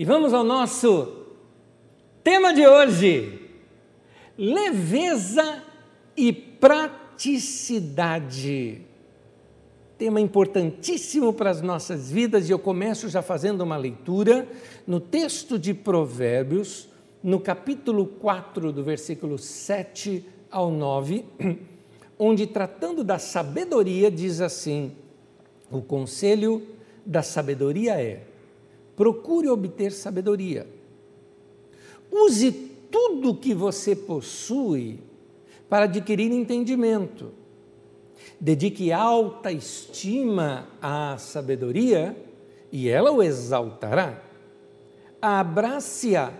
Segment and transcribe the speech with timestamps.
[0.00, 1.26] E vamos ao nosso
[2.22, 3.50] tema de hoje:
[4.38, 5.64] leveza
[6.16, 8.82] e praticidade.
[9.98, 14.46] Tema importantíssimo para as nossas vidas, e eu começo já fazendo uma leitura
[14.86, 16.88] no texto de Provérbios,
[17.20, 21.24] no capítulo 4, do versículo 7 ao 9,
[22.16, 24.92] onde, tratando da sabedoria, diz assim:
[25.72, 26.62] o conselho
[27.04, 28.27] da sabedoria é:
[28.98, 30.66] procure obter sabedoria.
[32.10, 32.50] Use
[32.90, 34.98] tudo que você possui
[35.68, 37.30] para adquirir entendimento.
[38.40, 42.16] Dedique alta estima à sabedoria
[42.72, 44.20] e ela o exaltará.
[45.22, 46.32] Abrace-a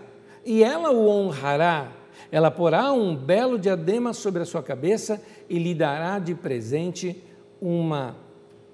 [0.45, 1.93] e ela o honrará.
[2.29, 7.23] Ela porá um belo diadema sobre a sua cabeça e lhe dará de presente
[7.61, 8.17] uma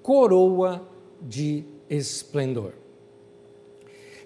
[0.02, 0.82] coroa
[1.22, 2.72] de esplendor.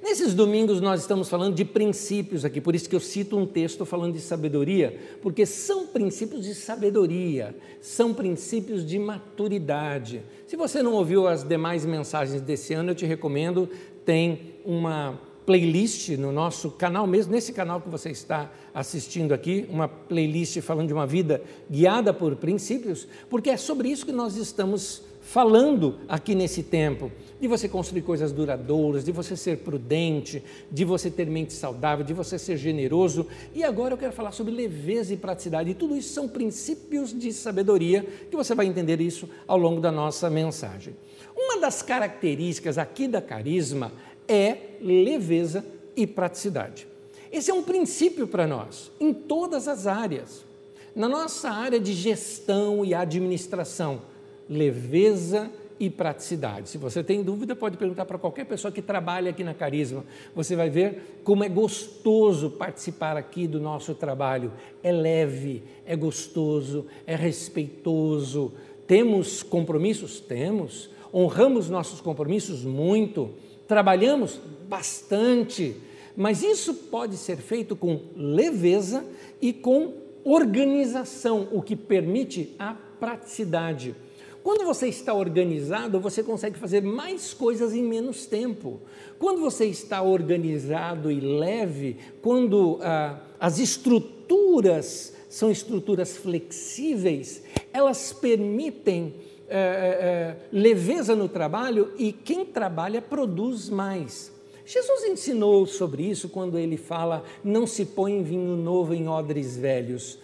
[0.02, 3.84] Nesses domingos nós estamos falando de princípios aqui, por isso que eu cito um texto
[3.84, 10.22] falando de sabedoria, porque são princípios de sabedoria, são princípios de maturidade.
[10.46, 13.68] Se você não ouviu as demais mensagens desse ano, eu te recomendo,
[14.04, 19.86] tem uma playlist no nosso canal mesmo, nesse canal que você está assistindo aqui, uma
[19.86, 25.02] playlist falando de uma vida guiada por princípios, porque é sobre isso que nós estamos
[25.30, 27.08] falando aqui nesse tempo,
[27.40, 32.12] de você construir coisas duradouras, de você ser prudente, de você ter mente saudável, de
[32.12, 33.28] você ser generoso.
[33.54, 35.70] E agora eu quero falar sobre leveza e praticidade.
[35.70, 39.92] E tudo isso são princípios de sabedoria que você vai entender isso ao longo da
[39.92, 40.96] nossa mensagem.
[41.36, 43.92] Uma das características aqui da carisma
[44.26, 45.64] é leveza
[45.94, 46.88] e praticidade.
[47.30, 50.44] Esse é um princípio para nós, em todas as áreas.
[50.92, 54.09] Na nossa área de gestão e administração,
[54.50, 55.48] leveza
[55.78, 56.68] e praticidade.
[56.68, 60.04] Se você tem dúvida, pode perguntar para qualquer pessoa que trabalha aqui na Carisma.
[60.34, 64.52] Você vai ver como é gostoso participar aqui do nosso trabalho.
[64.82, 68.52] É leve, é gostoso, é respeitoso.
[68.86, 70.20] Temos compromissos?
[70.20, 70.90] Temos.
[71.14, 72.62] Honramos nossos compromissos?
[72.62, 73.30] Muito.
[73.66, 74.38] Trabalhamos?
[74.68, 75.76] Bastante.
[76.14, 79.02] Mas isso pode ser feito com leveza
[79.40, 83.94] e com organização, o que permite a praticidade.
[84.42, 88.80] Quando você está organizado, você consegue fazer mais coisas em menos tempo.
[89.18, 97.42] Quando você está organizado e leve, quando ah, as estruturas são estruturas flexíveis,
[97.72, 99.14] elas permitem
[99.48, 104.32] eh, eh, eh, leveza no trabalho e quem trabalha produz mais.
[104.64, 110.18] Jesus ensinou sobre isso quando ele fala: não se põe vinho novo em odres velhos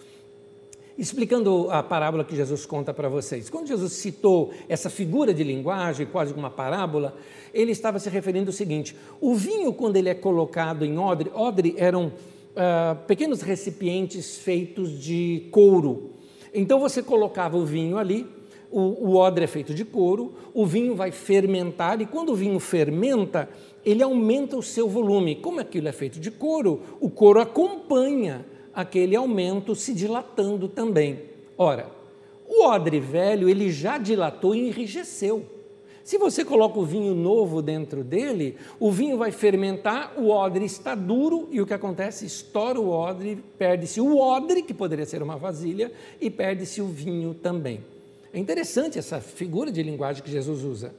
[0.97, 3.49] explicando a parábola que Jesus conta para vocês.
[3.49, 7.15] Quando Jesus citou essa figura de linguagem, quase uma parábola,
[7.53, 11.75] ele estava se referindo ao seguinte: o vinho, quando ele é colocado em odre, odre
[11.77, 16.11] eram uh, pequenos recipientes feitos de couro.
[16.53, 18.25] Então você colocava o vinho ali,
[18.71, 22.59] o, o odre é feito de couro, o vinho vai fermentar, e quando o vinho
[22.59, 23.47] fermenta,
[23.85, 25.35] ele aumenta o seu volume.
[25.35, 28.45] Como aquilo é feito de couro, o couro acompanha
[28.77, 31.19] aquele aumento se dilatando também.
[31.57, 31.89] Ora,
[32.47, 35.43] o odre velho ele já dilatou e enrijeceu.
[36.03, 40.93] Se você coloca o vinho novo dentro dele, o vinho vai fermentar, o odre está
[40.93, 42.27] duro e o que acontece?
[42.27, 47.33] Estoura o odre, perde-se o odre, que poderia ser uma vasilha, e perde-se o vinho
[47.33, 47.83] também.
[48.31, 50.93] É interessante essa figura de linguagem que Jesus usa.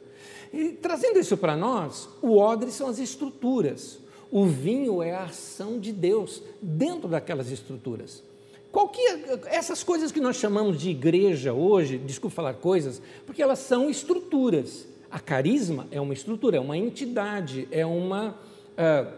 [0.53, 4.01] E trazendo isso para nós, o odre são as estruturas.
[4.31, 8.23] O vinho é a ação de Deus dentro daquelas estruturas.
[8.71, 13.89] Qualquer, essas coisas que nós chamamos de igreja hoje, desculpa falar coisas, porque elas são
[13.89, 14.87] estruturas.
[15.11, 18.39] A carisma é uma estrutura, é uma entidade, é uma,
[18.77, 19.13] uh,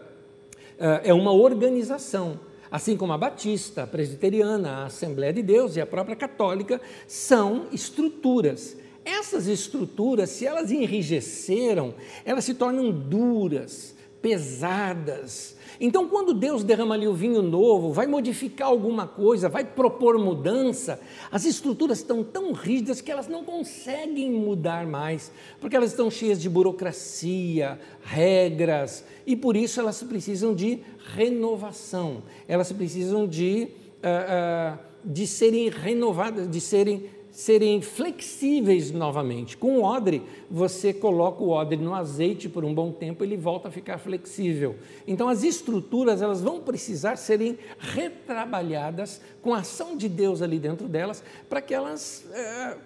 [1.03, 2.39] é uma organização.
[2.71, 7.67] Assim como a batista, a presbiteriana, a Assembleia de Deus e a própria católica são
[7.73, 8.77] estruturas.
[9.03, 11.93] Essas estruturas, se elas enrijeceram,
[12.23, 15.55] elas se tornam duras, pesadas.
[15.79, 20.99] Então, quando Deus derrama ali o vinho novo, vai modificar alguma coisa, vai propor mudança,
[21.31, 26.39] as estruturas estão tão rígidas que elas não conseguem mudar mais, porque elas estão cheias
[26.39, 30.79] de burocracia, regras, e por isso elas precisam de
[31.15, 33.69] renovação, elas precisam de,
[34.03, 37.09] uh, uh, de serem renovadas, de serem
[37.41, 39.57] serem flexíveis novamente.
[39.57, 43.67] Com o odre, você coloca o odre no azeite por um bom tempo, ele volta
[43.67, 44.75] a ficar flexível.
[45.07, 50.87] Então as estruturas elas vão precisar serem retrabalhadas com a ação de Deus ali dentro
[50.87, 52.77] delas, para que elas é,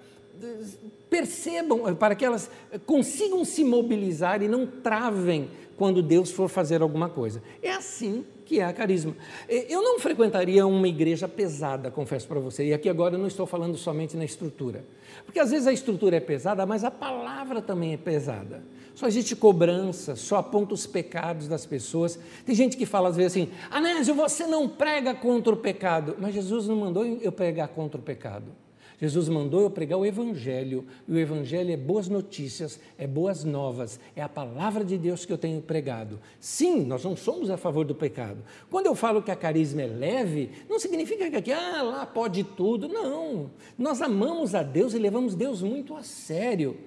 [1.09, 2.49] percebam, para que elas
[2.85, 7.43] consigam se mobilizar e não travem quando Deus for fazer alguma coisa.
[7.61, 9.15] É assim que é a carisma.
[9.49, 13.45] Eu não frequentaria uma igreja pesada, confesso para você, e aqui agora eu não estou
[13.45, 14.85] falando somente na estrutura,
[15.25, 18.63] porque às vezes a estrutura é pesada, mas a palavra também é pesada.
[18.93, 22.17] Só existe cobrança, só aponta os pecados das pessoas.
[22.45, 26.15] Tem gente que fala às vezes assim: Anésio, você não prega contra o pecado.
[26.17, 28.53] Mas Jesus não mandou eu pregar contra o pecado.
[28.99, 33.99] Jesus mandou eu pregar o Evangelho, e o Evangelho é boas notícias, é boas novas,
[34.15, 36.19] é a palavra de Deus que eu tenho pregado.
[36.39, 38.37] Sim, nós não somos a favor do pecado.
[38.69, 42.43] Quando eu falo que a carisma é leve, não significa que aqui, ah, lá pode
[42.43, 42.87] tudo.
[42.87, 43.51] Não.
[43.77, 46.77] Nós amamos a Deus e levamos Deus muito a sério.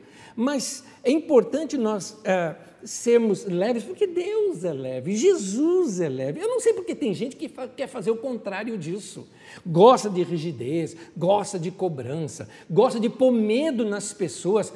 [0.40, 2.54] Mas é importante nós é,
[2.84, 6.40] sermos leves, porque Deus é leve, Jesus é leve.
[6.40, 9.26] Eu não sei porque tem gente que fa quer fazer o contrário disso.
[9.66, 14.72] Gosta de rigidez, gosta de cobrança, gosta de pôr medo nas pessoas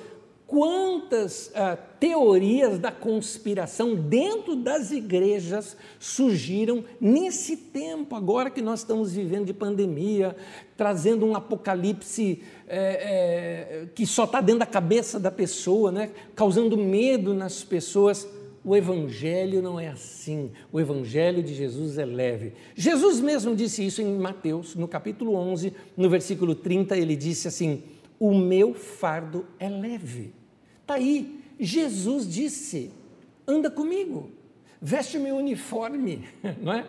[0.53, 9.15] quantas ah, teorias da conspiração dentro das igrejas surgiram nesse tempo, agora que nós estamos
[9.15, 10.37] vivendo de pandemia,
[10.77, 16.11] trazendo um apocalipse é, é, que só está dentro da cabeça da pessoa, né?
[16.37, 18.29] causando medo nas pessoas.
[18.63, 20.51] O Evangelho não é assim.
[20.71, 22.53] O Evangelho de Jesus é leve.
[22.75, 27.83] Jesus mesmo disse isso em Mateus, no capítulo 11, no versículo 30, ele disse assim:
[28.21, 30.42] O meu fardo é leve
[30.93, 32.91] Está aí, Jesus disse:
[33.49, 34.31] anda comigo,
[34.81, 36.29] veste meu uniforme,
[36.61, 36.85] não é?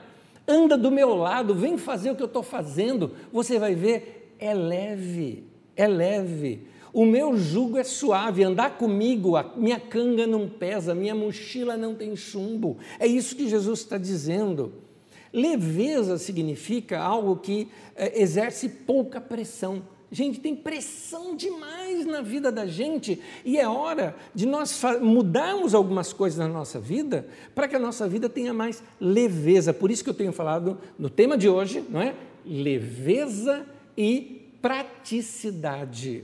[0.45, 3.13] Anda do meu lado, vem fazer o que eu estou fazendo.
[3.31, 6.67] Você vai ver, é leve, é leve.
[6.91, 11.95] O meu jugo é suave, andar comigo, a minha canga não pesa, minha mochila não
[11.95, 12.77] tem chumbo.
[12.99, 14.73] É isso que Jesus está dizendo.
[15.31, 19.81] Leveza significa algo que é, exerce pouca pressão.
[20.13, 26.13] Gente, tem pressão demais na vida da gente e é hora de nós mudarmos algumas
[26.13, 29.73] coisas na nossa vida para que a nossa vida tenha mais leveza.
[29.73, 32.13] Por isso que eu tenho falado no tema de hoje, não é?
[32.45, 33.65] Leveza
[33.97, 36.23] e praticidade.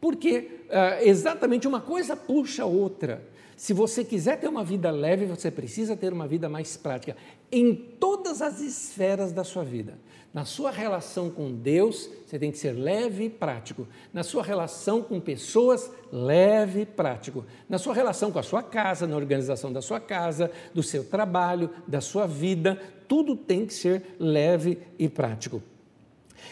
[0.00, 3.22] Porque uh, exatamente uma coisa puxa a outra.
[3.58, 7.14] Se você quiser ter uma vida leve, você precisa ter uma vida mais prática
[7.50, 9.98] em todas as esferas da sua vida.
[10.32, 13.88] Na sua relação com Deus, você tem que ser leve e prático.
[14.12, 17.44] Na sua relação com pessoas, leve e prático.
[17.68, 21.70] Na sua relação com a sua casa, na organização da sua casa, do seu trabalho,
[21.86, 25.62] da sua vida, tudo tem que ser leve e prático.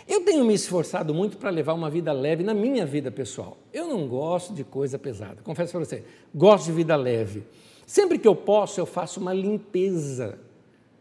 [0.09, 3.59] Eu tenho me esforçado muito para levar uma vida leve na minha vida pessoal.
[3.73, 6.05] Eu não gosto de coisa pesada, confesso para você.
[6.35, 7.45] Gosto de vida leve.
[7.87, 10.39] Sempre que eu posso, eu faço uma limpeza.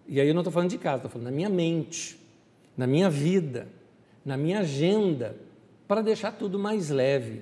[0.08, 2.26] E aí eu não estou falando de casa, estou falando na minha mente
[2.78, 3.68] na minha vida,
[4.24, 5.36] na minha agenda,
[5.88, 7.42] para deixar tudo mais leve.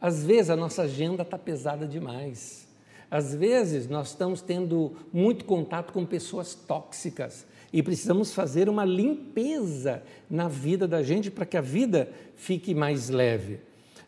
[0.00, 2.66] Às vezes a nossa agenda está pesada demais.
[3.10, 10.02] Às vezes nós estamos tendo muito contato com pessoas tóxicas e precisamos fazer uma limpeza
[10.28, 13.60] na vida da gente para que a vida fique mais leve.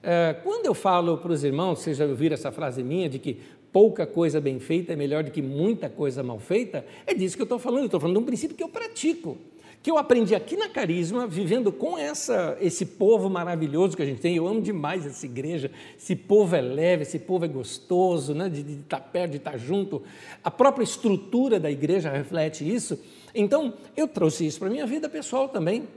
[0.02, 3.40] É, quando eu falo para os irmãos, vocês já ouviram essa frase minha de que
[3.72, 7.42] pouca coisa bem feita é melhor do que muita coisa mal feita, é disso que
[7.42, 7.86] eu estou falando.
[7.86, 9.38] Estou falando de um princípio que eu pratico
[9.82, 14.20] que eu aprendi aqui na Carisma, vivendo com essa, esse povo maravilhoso que a gente
[14.20, 14.36] tem.
[14.36, 15.72] Eu amo demais essa igreja.
[15.98, 18.48] Esse povo é leve, esse povo é gostoso, né?
[18.48, 20.00] de, estar perto, de estar junto.
[20.44, 22.96] A própria estrutura da igreja reflete isso.
[23.34, 25.88] Então, eu trouxe isso para a minha vida pessoal também.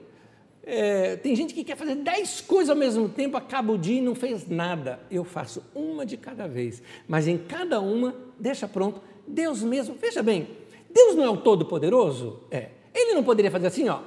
[0.66, 4.02] É, tem gente que quer fazer dez coisas ao mesmo tempo, acaba o dia e
[4.02, 5.00] não fez nada.
[5.12, 9.00] Eu faço uma de cada vez, mas em cada uma, deixa pronto.
[9.28, 10.48] Deus mesmo, veja bem,
[10.92, 12.42] Deus não é o Todo-Poderoso?
[12.50, 12.70] É.
[12.94, 14.00] Ele não poderia fazer assim, ó,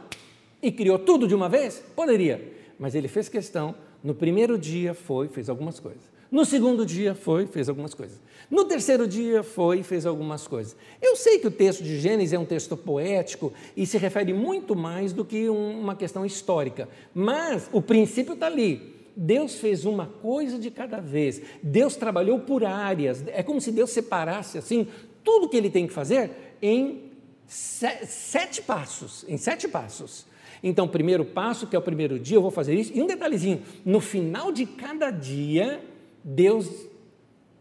[0.60, 1.84] e criou tudo de uma vez?
[1.94, 2.52] Poderia.
[2.78, 6.17] Mas ele fez questão, no primeiro dia foi, fez algumas coisas.
[6.30, 8.20] No segundo dia foi, fez algumas coisas.
[8.50, 10.76] No terceiro dia foi, fez algumas coisas.
[11.00, 14.76] Eu sei que o texto de Gênesis é um texto poético e se refere muito
[14.76, 18.96] mais do que uma questão histórica, mas o princípio está ali.
[19.16, 21.42] Deus fez uma coisa de cada vez.
[21.62, 23.24] Deus trabalhou por áreas.
[23.28, 24.86] É como se Deus separasse assim
[25.24, 26.30] tudo que ele tem que fazer
[26.62, 27.02] em
[27.46, 30.26] sete passos, em sete passos.
[30.62, 32.92] Então, primeiro passo, que é o primeiro dia, eu vou fazer isso.
[32.94, 35.82] E um detalhezinho: no final de cada dia,
[36.22, 36.88] Deus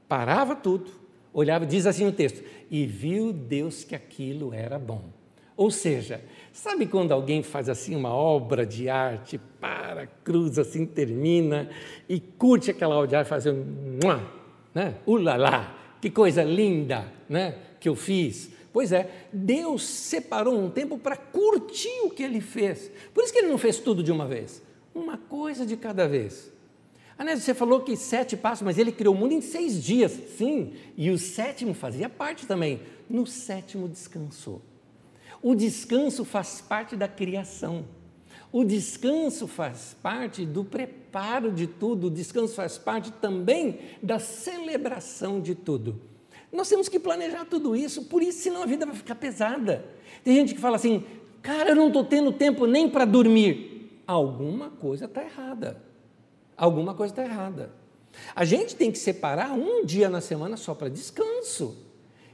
[0.07, 0.89] parava tudo,
[1.33, 5.03] olhava, diz assim o texto, e viu Deus que aquilo era bom.
[5.55, 6.21] Ou seja,
[6.53, 11.69] sabe quando alguém faz assim uma obra de arte, para, cruza assim, termina
[12.07, 13.65] e curte aquela obra de arte, fazendo,
[14.73, 14.95] né?
[15.07, 17.57] Ulala, que coisa linda, né?
[17.79, 18.51] Que eu fiz.
[18.71, 22.91] Pois é, Deus separou um tempo para curtir o que ele fez.
[23.11, 24.61] Por isso que ele não fez tudo de uma vez,
[24.93, 26.53] uma coisa de cada vez.
[27.17, 30.11] Anésio, você falou que sete passos, mas ele criou o mundo em seis dias.
[30.37, 32.81] Sim, e o sétimo fazia parte também.
[33.09, 34.61] No sétimo descansou.
[35.41, 37.85] O descanso faz parte da criação.
[38.51, 45.41] O descanso faz parte do preparo de tudo, o descanso faz parte também da celebração
[45.41, 45.99] de tudo.
[46.51, 49.85] Nós temos que planejar tudo isso, por isso, senão a vida vai ficar pesada.
[50.23, 51.03] Tem gente que fala assim,
[51.41, 54.01] cara, eu não estou tendo tempo nem para dormir.
[54.07, 55.86] Alguma coisa está errada.
[56.57, 57.71] Alguma coisa está errada.
[58.35, 61.77] A gente tem que separar um dia na semana só para descanso.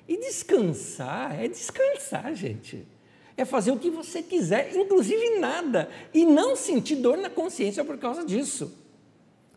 [0.08, 2.88] E descansar é descansar, gente
[3.36, 7.98] é fazer o que você quiser, inclusive nada, e não sentir dor na consciência por
[7.98, 8.72] causa disso.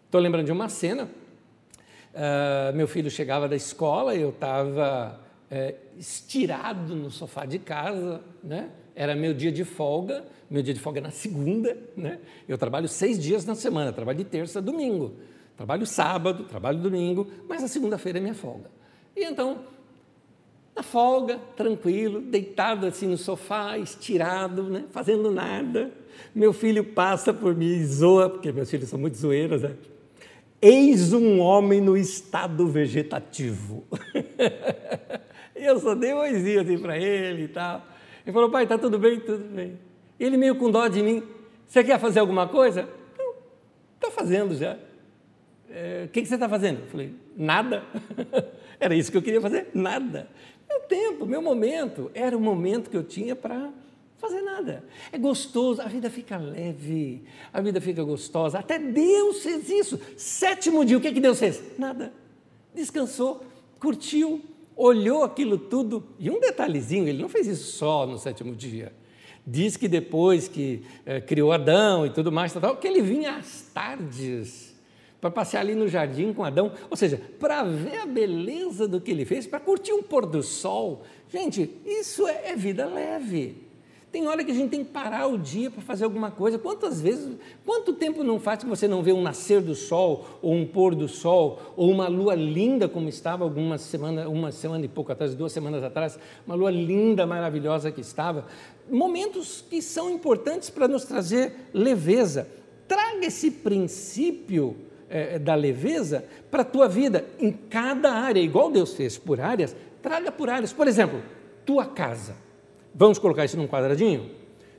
[0.05, 1.09] Estou lembrando de uma cena.
[2.15, 5.21] Uh, meu filho chegava da escola, eu estava
[5.51, 8.71] é, estirado no sofá de casa, né?
[8.97, 12.19] Era meu dia de folga, meu dia de folga é na segunda, né?
[12.49, 15.13] Eu trabalho seis dias na semana, trabalho de terça a domingo,
[15.55, 18.71] trabalho sábado, trabalho domingo, mas a segunda-feira é minha folga.
[19.15, 19.59] E então
[20.75, 24.85] na folga, tranquilo, deitado assim no sofá, estirado, né?
[24.91, 25.91] fazendo nada.
[26.35, 29.75] Meu filho passa por mim e zoa, porque meus filhos são muito zoeiros, né?
[30.61, 33.85] Eis um homem no estado vegetativo.
[35.57, 37.96] eu só dei oizinho assim para ele e tal.
[38.27, 39.21] Ele falou, pai, está tudo bem?
[39.21, 39.79] Tudo bem.
[40.19, 41.23] Ele meio com dó de mim.
[41.65, 42.89] Você quer fazer alguma coisa?
[43.17, 43.35] Não,
[43.95, 44.77] estou fazendo já.
[45.71, 46.81] É, o que, que você está fazendo?
[46.81, 47.85] Eu falei, nada.
[48.81, 50.29] Era isso que eu queria fazer, nada.
[50.69, 53.71] Meu tempo, meu momento, era o momento que eu tinha para
[54.19, 54.85] fazer nada.
[55.13, 58.59] É gostoso, a vida fica leve, a vida fica gostosa.
[58.59, 60.01] Até Deus fez isso.
[60.17, 61.63] Sétimo dia, o que, que Deus fez?
[61.79, 62.13] Nada.
[62.75, 63.45] Descansou,
[63.79, 64.43] curtiu,
[64.77, 66.05] olhou aquilo tudo.
[66.19, 68.93] E um detalhezinho, ele não fez isso só no sétimo dia.
[69.47, 73.63] Diz que depois que é, criou Adão e tudo mais, tal, que ele vinha às
[73.73, 74.77] tardes
[75.21, 79.11] para passear ali no jardim com Adão, ou seja, para ver a beleza do que
[79.11, 81.03] ele fez, para curtir um pôr do sol.
[81.29, 83.66] Gente, isso é, é vida leve.
[84.13, 86.59] Tem hora que a gente tem que parar o dia para fazer alguma coisa.
[86.59, 90.55] Quantas vezes, quanto tempo não faz que você não vê um nascer do sol, ou
[90.55, 94.89] um pôr do sol, ou uma lua linda como estava algumas semanas, uma semana e
[94.89, 98.47] pouco atrás, duas semanas atrás, uma lua linda, maravilhosa que estava.
[98.91, 102.49] Momentos que são importantes para nos trazer leveza.
[102.89, 104.77] Traga esse princípio
[105.11, 109.77] é, da leveza para a tua vida em cada área, igual Deus fez por áreas,
[110.01, 110.73] traga por áreas.
[110.73, 111.21] Por exemplo,
[111.65, 112.46] tua casa.
[112.99, 114.31] Vamos colocar isso num quadradinho?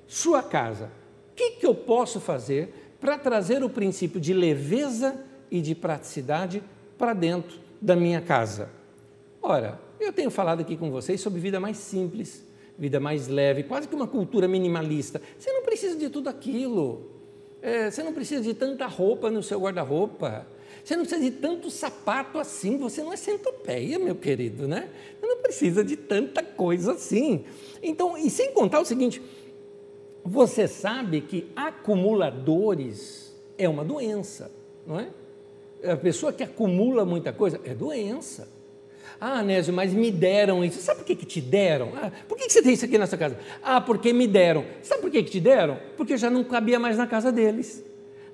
[0.07, 0.85] Sua casa.
[1.31, 6.63] O que, que eu posso fazer para trazer o princípio de leveza e de praticidade
[6.97, 8.69] para dentro da minha casa?
[9.39, 12.43] Ora, eu tenho falado aqui com vocês sobre vida mais simples,
[12.75, 15.21] vida mais leve, quase que uma cultura minimalista.
[15.37, 17.11] Você não precisa de tudo aquilo.
[17.61, 20.47] É, você não precisa de tanta roupa no seu guarda-roupa.
[20.83, 22.77] Você não precisa de tanto sapato assim.
[22.79, 24.89] Você não é centopeia, meu querido, né?
[25.19, 27.45] Você não precisa de tanta coisa assim.
[27.81, 29.21] Então, e sem contar o seguinte:
[30.23, 34.51] você sabe que acumuladores é uma doença,
[34.85, 35.09] não é?
[35.83, 38.47] A pessoa que acumula muita coisa é doença.
[39.19, 40.79] Ah, Anésio, mas me deram isso.
[40.79, 41.91] Sabe por que, que te deram?
[41.95, 43.37] Ah, por que, que você tem isso aqui na sua casa?
[43.63, 44.65] Ah, porque me deram.
[44.83, 45.79] Sabe por que, que te deram?
[45.95, 47.83] Porque já não cabia mais na casa deles.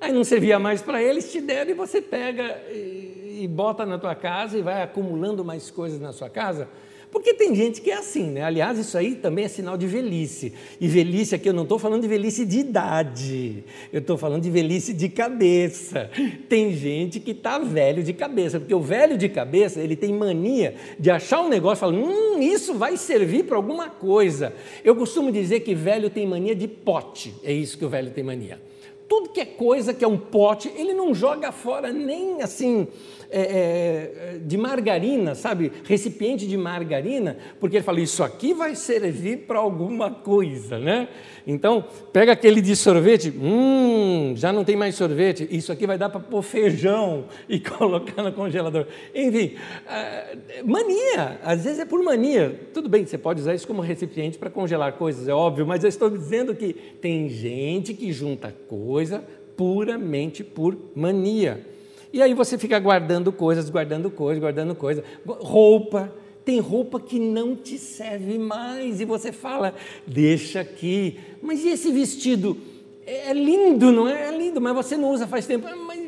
[0.02, 3.98] Aí não servia mais para eles, te deram e você pega e, e bota na
[3.98, 6.68] tua casa e vai acumulando mais coisas na sua casa.
[7.14, 8.42] Porque tem gente que é assim, né?
[8.42, 10.52] Aliás, isso aí também é sinal de velhice.
[10.82, 14.50] E velhice aqui eu não estou falando de velhice de idade, eu estou falando de
[14.50, 16.10] velhice de cabeça.
[16.50, 20.74] Tem gente que está velho de cabeça, porque o velho de cabeça ele tem mania
[21.00, 24.52] de achar um negócio e falar: hum, isso vai servir para alguma coisa.
[24.84, 28.24] Eu costumo dizer que velho tem mania de pote, é isso que o velho tem
[28.24, 28.60] mania
[29.08, 32.88] tudo que é coisa que é um pote, ele não joga fora nem assim
[33.36, 35.72] é, é, de margarina, sabe?
[35.84, 41.08] Recipiente de margarina, porque ele fala, isso aqui vai servir para alguma coisa, né?
[41.46, 41.84] Então,
[42.14, 46.20] pega aquele de sorvete, hum, já não tem mais sorvete, isso aqui vai dar para
[46.20, 48.86] pôr feijão e colocar no congelador.
[49.16, 49.56] Enfim,
[49.90, 52.62] é, mania, às vezes é por mania.
[52.72, 55.90] Tudo bem, você pode usar isso como recipiente para congelar coisas, é óbvio, mas eu
[55.90, 58.56] estou dizendo que tem gente que junta
[58.94, 59.24] coisa
[59.58, 61.66] puramente por mania.
[62.14, 65.04] E aí você fica guardando coisas, guardando coisas, guardando coisas.
[65.26, 66.14] Roupa,
[66.46, 69.74] tem roupa que não te serve mais e você fala,
[70.06, 71.18] deixa aqui.
[71.42, 72.56] Mas e esse vestido?
[73.04, 74.28] É lindo, não é?
[74.28, 75.66] É lindo, mas você não usa faz tempo.
[75.68, 76.03] Ah, mas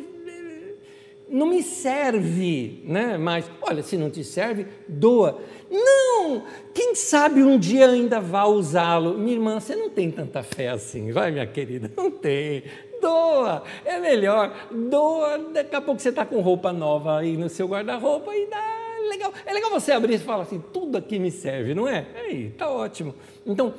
[1.36, 3.18] não me serve, né?
[3.18, 5.42] Mas, olha, se não te serve, doa.
[5.70, 6.44] Não!
[6.74, 9.18] Quem sabe um dia ainda vá usá-lo.
[9.18, 11.92] Minha irmã, você não tem tanta fé assim, vai, minha querida?
[11.98, 12.64] Não tem
[13.02, 14.70] doa, é melhor.
[14.72, 18.86] Doa, daqui a pouco você está com roupa nova aí no seu guarda-roupa e dá
[19.10, 19.34] legal.
[19.46, 22.06] É legal você abrir e falar assim, tudo aqui me serve, não é?
[22.16, 23.14] Aí, tá ótimo.
[23.46, 23.74] Então,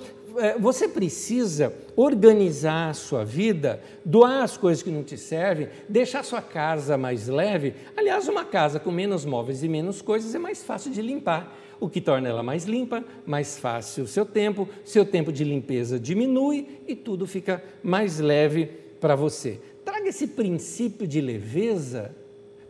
[0.59, 6.25] você precisa organizar a sua vida, doar as coisas que não te servem, deixar a
[6.25, 7.75] sua casa mais leve.
[7.97, 11.89] Aliás, uma casa com menos móveis e menos coisas é mais fácil de limpar, o
[11.89, 16.81] que torna ela mais limpa, mais fácil o seu tempo, seu tempo de limpeza diminui
[16.87, 18.67] e tudo fica mais leve
[19.01, 19.61] para você.
[19.85, 22.15] Traga esse princípio de leveza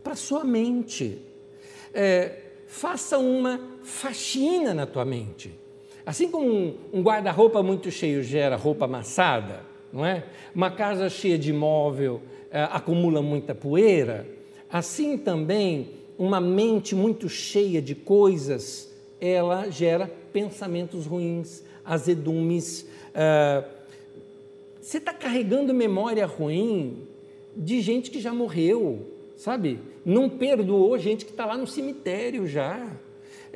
[0.02, 1.22] para sua mente.
[1.94, 5.65] É, faça uma faxina na tua mente.
[6.06, 10.22] Assim como um, guarda-roupa muito cheio gera roupa amassada, não é?
[10.54, 14.24] Uma casa cheia de móvel é, acumula muita poeira,
[14.70, 18.88] assim também uma mente muito cheia de coisas,
[19.20, 22.86] ela gera pensamentos ruins, azedumes.
[23.12, 23.64] É,
[24.80, 27.02] você está carregando memória ruim
[27.56, 29.80] de gente que já morreu, sabe?
[30.04, 32.96] Não perdoou gente que está lá no cemitério já.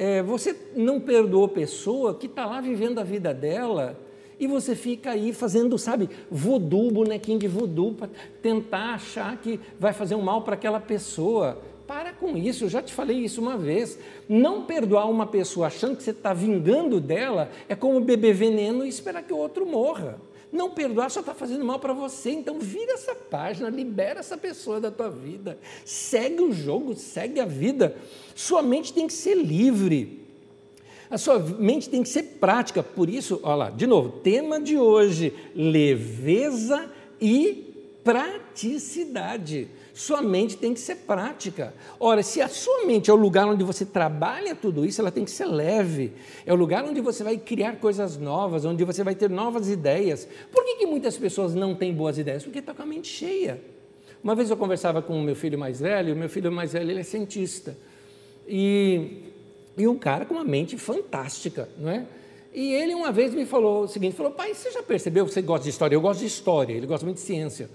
[0.02, 4.00] É, você não perdoou pessoa que está lá vivendo a vida dela
[4.38, 8.08] e você fica aí fazendo, sabe, voodoo, bonequinho de voodoo, para
[8.40, 11.60] tentar achar que vai fazer um mal para aquela pessoa.
[11.86, 13.98] Para com isso, eu já te falei isso uma vez.
[14.26, 18.88] Não perdoar uma pessoa achando que você está vingando dela é como beber veneno e
[18.88, 20.18] esperar que o outro morra.
[20.52, 24.80] Não perdoar só está fazendo mal para você, então vira essa página, libera essa pessoa
[24.80, 27.96] da tua vida, segue o jogo, segue a vida.
[28.34, 30.20] Sua mente tem que ser livre.
[31.08, 32.82] A sua mente tem que ser prática.
[32.82, 36.90] Por isso, olha lá, de novo, tema de hoje: leveza
[37.20, 39.68] e praticidade.
[40.00, 41.74] Sua mente tem que ser prática.
[42.00, 45.26] Ora, se a sua mente é o lugar onde você trabalha tudo isso, ela tem
[45.26, 46.14] que ser leve.
[46.46, 50.26] É o lugar onde você vai criar coisas novas, onde você vai ter novas ideias.
[50.50, 52.42] Por que, que muitas pessoas não têm boas ideias?
[52.42, 53.60] Porque está com a mente cheia.
[54.24, 56.90] Uma vez eu conversava com o meu filho mais velho, o meu filho mais velho
[56.90, 57.76] ele é cientista.
[58.48, 59.24] E,
[59.76, 62.06] e um cara com uma mente fantástica, não é?
[62.54, 65.64] E ele uma vez me falou o seguinte, falou, pai, você já percebeu, você gosta
[65.64, 65.94] de história?
[65.94, 67.68] Eu gosto de história, ele gosta muito de ciência.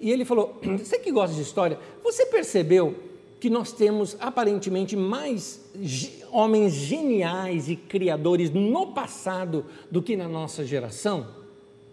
[0.00, 2.94] E ele falou: Você que gosta de história, você percebeu
[3.40, 5.60] que nós temos aparentemente mais
[6.30, 11.28] homens geniais e criadores no passado do que na nossa geração?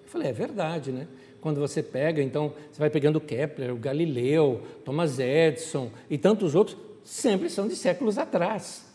[0.04, 1.08] Eu falei: É verdade, né?
[1.42, 6.76] Quando você pega, então, você vai pegando Kepler, o Galileu, Thomas Edison e tantos outros,
[7.04, 8.86] sempre são de séculos atrás.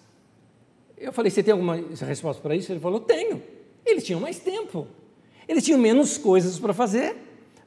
[0.98, 2.72] Eu falei: Você tem alguma resposta para isso?
[2.72, 3.42] Ele falou: Tenho.
[3.86, 4.86] Eles tinham mais tempo,
[5.48, 7.16] eles tinham menos coisas para fazer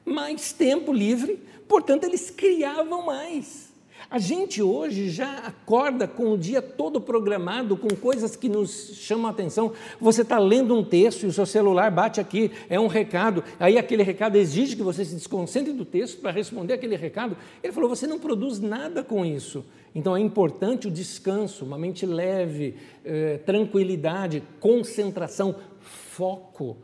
[0.04, 3.74] mais tempo livre, portanto, eles criavam mais.
[4.10, 9.26] A gente hoje já acorda com o dia todo programado com coisas que nos chamam
[9.26, 9.72] a atenção.
[10.00, 13.78] Você está lendo um texto e o seu celular bate aqui, é um recado, aí
[13.78, 17.36] aquele recado exige que você se desconcentre do texto para responder aquele recado.
[17.62, 19.64] Ele falou: você não produz nada com isso.
[19.94, 26.76] Então é importante o descanso, uma mente leve, eh, tranquilidade, concentração, foco.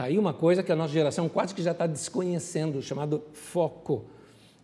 [0.00, 4.06] Está aí uma coisa que a nossa geração quase que já está desconhecendo, chamado foco.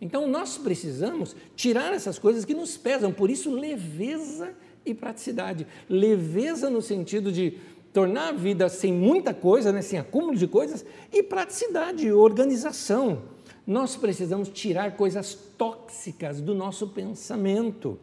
[0.01, 5.67] Então nós precisamos tirar essas coisas que nos pesam, por isso leveza e praticidade.
[5.91, 7.59] Leveza no sentido de
[7.93, 13.25] tornar a vida sem muita coisa, né, sem acúmulo de coisas, e praticidade, organização.
[13.67, 17.99] Nós precisamos tirar coisas tóxicas do nosso pensamento.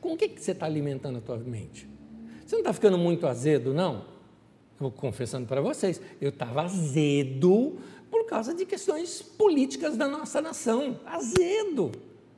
[0.00, 1.88] Com o que, que você está alimentando a tua mente?
[2.44, 4.13] Você não está ficando muito azedo, não?
[4.84, 7.78] Estou confessando para vocês, eu estava azedo
[8.10, 11.00] por causa de questões políticas da nossa nação.
[11.06, 11.90] Azedo.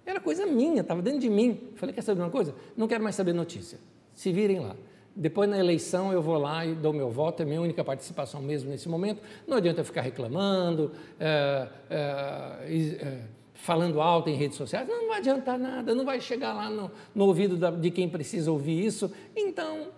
[0.05, 1.59] Era coisa minha, estava dentro de mim.
[1.75, 2.55] Falei, quer saber uma coisa?
[2.77, 3.81] Não quero mais saber notícia.
[4.15, 4.77] Se virem lá.
[5.15, 8.71] Depois na eleição eu vou lá e dou meu voto, é minha única participação mesmo
[8.71, 9.21] nesse momento.
[9.45, 13.21] Não adianta eu ficar reclamando, é, é, é,
[13.55, 14.87] falando alto em redes sociais.
[14.87, 18.09] Não, não vai adiantar nada, não vai chegar lá no, no ouvido da, de quem
[18.09, 19.11] precisa ouvir isso.
[19.35, 19.89] Então,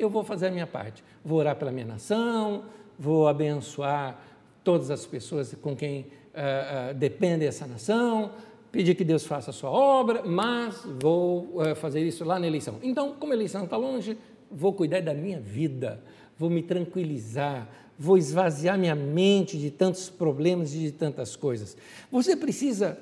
[0.00, 1.04] eu vou fazer a minha parte.
[1.24, 2.64] Vou orar pela minha nação,
[2.98, 4.18] vou abençoar
[4.64, 8.32] todas as pessoas com quem uh, uh, depende essa nação,
[8.72, 12.78] pedir que Deus faça a sua obra, mas vou uh, fazer isso lá na eleição.
[12.82, 14.16] Então, como a eleição está longe,
[14.50, 16.02] vou cuidar da minha vida,
[16.38, 21.76] vou me tranquilizar, vou esvaziar minha mente de tantos problemas e de tantas coisas.
[22.10, 22.98] Você precisa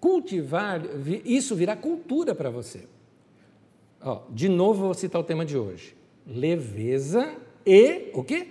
[0.00, 0.80] cultivar,
[1.24, 2.84] isso virá cultura para você.
[4.30, 8.48] De novo, vou citar o tema de hoje leveza e o que?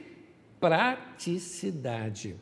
[0.59, 2.35] Praticidade.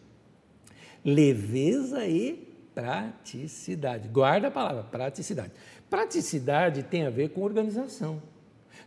[1.04, 4.08] Leveza e praticidade.
[4.08, 5.52] Guarda a palavra, praticidade.
[5.90, 8.22] Praticidade tem a ver com organização.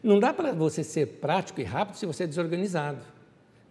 [0.02, 3.00] Não dá para você ser prático e rápido se você é desorganizado.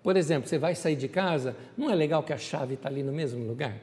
[0.04, 3.04] Por exemplo, você vai sair de casa, não é legal que a chave está ali
[3.04, 3.78] no mesmo lugar?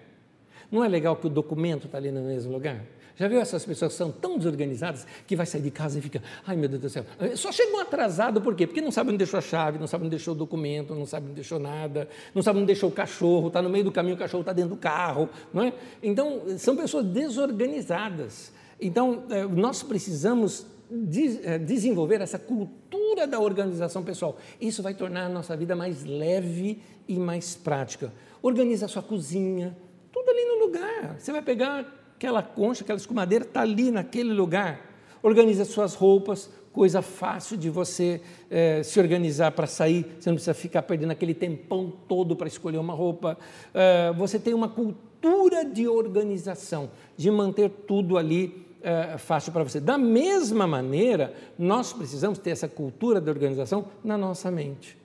[0.70, 2.85] Não é legal que o documento está ali no mesmo lugar?
[3.16, 6.22] Já viu essas pessoas que são tão desorganizadas que vai sair de casa e fica,
[6.46, 8.66] ai meu Deus do céu, só chegam atrasado, por quê?
[8.66, 11.26] Porque não sabe onde deixou a chave, não sabe onde deixou o documento, não sabe
[11.26, 14.18] onde deixou nada, não sabe onde deixou o cachorro, está no meio do caminho, o
[14.18, 15.72] cachorro está dentro do carro, não é?
[16.02, 18.52] Então, são pessoas desorganizadas.
[18.79, 24.37] Então, eh, nós precisamos eh, desenvolver essa cultura da organização pessoal.
[24.61, 28.12] Isso vai tornar a nossa vida mais leve e mais prática.
[28.42, 29.76] Organiza a sua cozinha,
[30.12, 31.16] tudo ali no lugar.
[31.18, 34.81] Você vai pegar aquela concha, aquela escumadeira está ali naquele lugar.
[35.22, 40.55] Organiza suas roupas, coisa fácil de você é, se organizar para sair, você não precisa
[40.55, 43.38] ficar perdendo aquele tempão todo para escolher uma roupa.
[43.72, 49.81] É, você tem uma cultura de organização, de manter tudo ali é, fácil para você.
[49.81, 54.96] Da mesma maneira, nós precisamos ter essa cultura de organização na nossa mente.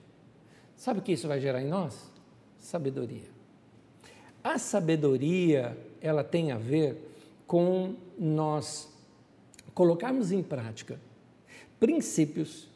[0.76, 2.10] Sabe o que isso vai gerar em nós?
[2.58, 3.31] Sabedoria.
[4.42, 6.96] A sabedoria ela tem a ver
[7.46, 8.88] com nós
[9.74, 10.98] colocarmos em prática
[11.82, 12.68] princípios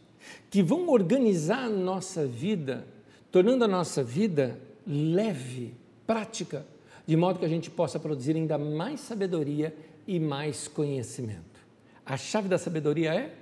[0.50, 2.85] que vão organizar a nossa vida,
[3.31, 5.74] tornando a nossa vida leve,
[6.05, 6.66] prática,
[7.07, 9.72] de modo que a gente possa produzir ainda mais sabedoria
[10.09, 11.61] e mais conhecimento.
[12.05, 13.33] A chave da sabedoria é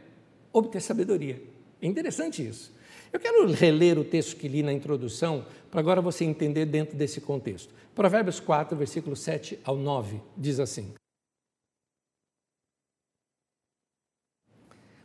[0.52, 1.42] obter sabedoria.
[1.80, 2.70] É interessante isso.
[3.14, 7.20] Eu quero reler o texto que li na introdução, para agora você entender dentro desse
[7.20, 7.72] contexto.
[7.94, 10.92] Provérbios 4, versículo 7 ao 9, diz assim: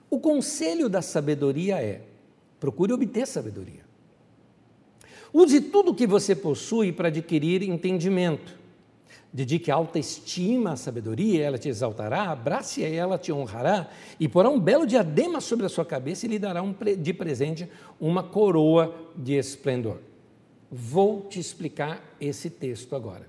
[0.10, 2.02] O conselho da sabedoria é:
[2.60, 3.86] procure obter sabedoria.
[5.32, 8.58] Use tudo o que você possui para adquirir entendimento.
[9.32, 13.88] Dedique alta estima à sabedoria, ela te exaltará, abrace e ela te honrará,
[14.20, 17.70] e porá um belo diadema sobre a sua cabeça e lhe dará um, de presente
[18.00, 19.98] uma coroa de esplendor.
[20.72, 23.28] Vou te explicar esse texto agora.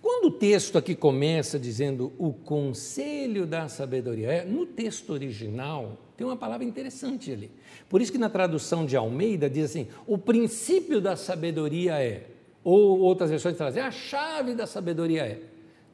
[0.00, 6.26] Quando o texto aqui começa dizendo o conselho da sabedoria, é, no texto original tem
[6.26, 7.50] uma palavra interessante ali.
[7.88, 12.33] Por isso que na tradução de Almeida diz assim: o princípio da sabedoria é,
[12.64, 15.40] ou outras versões trazem, a chave da sabedoria é.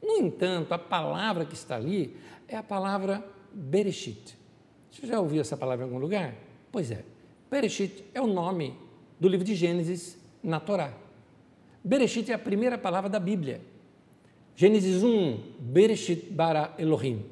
[0.00, 2.16] No entanto, a palavra que está ali
[2.48, 4.38] é a palavra Bereshit.
[4.90, 6.34] Você já ouviu essa palavra em algum lugar?
[6.70, 7.04] Pois é.
[7.50, 8.74] Bereshit é o nome
[9.18, 10.92] do livro de Gênesis na Torá.
[11.82, 13.60] Bereshit é a primeira palavra da Bíblia.
[14.54, 17.24] Gênesis 1, Bereshit bara Elohim.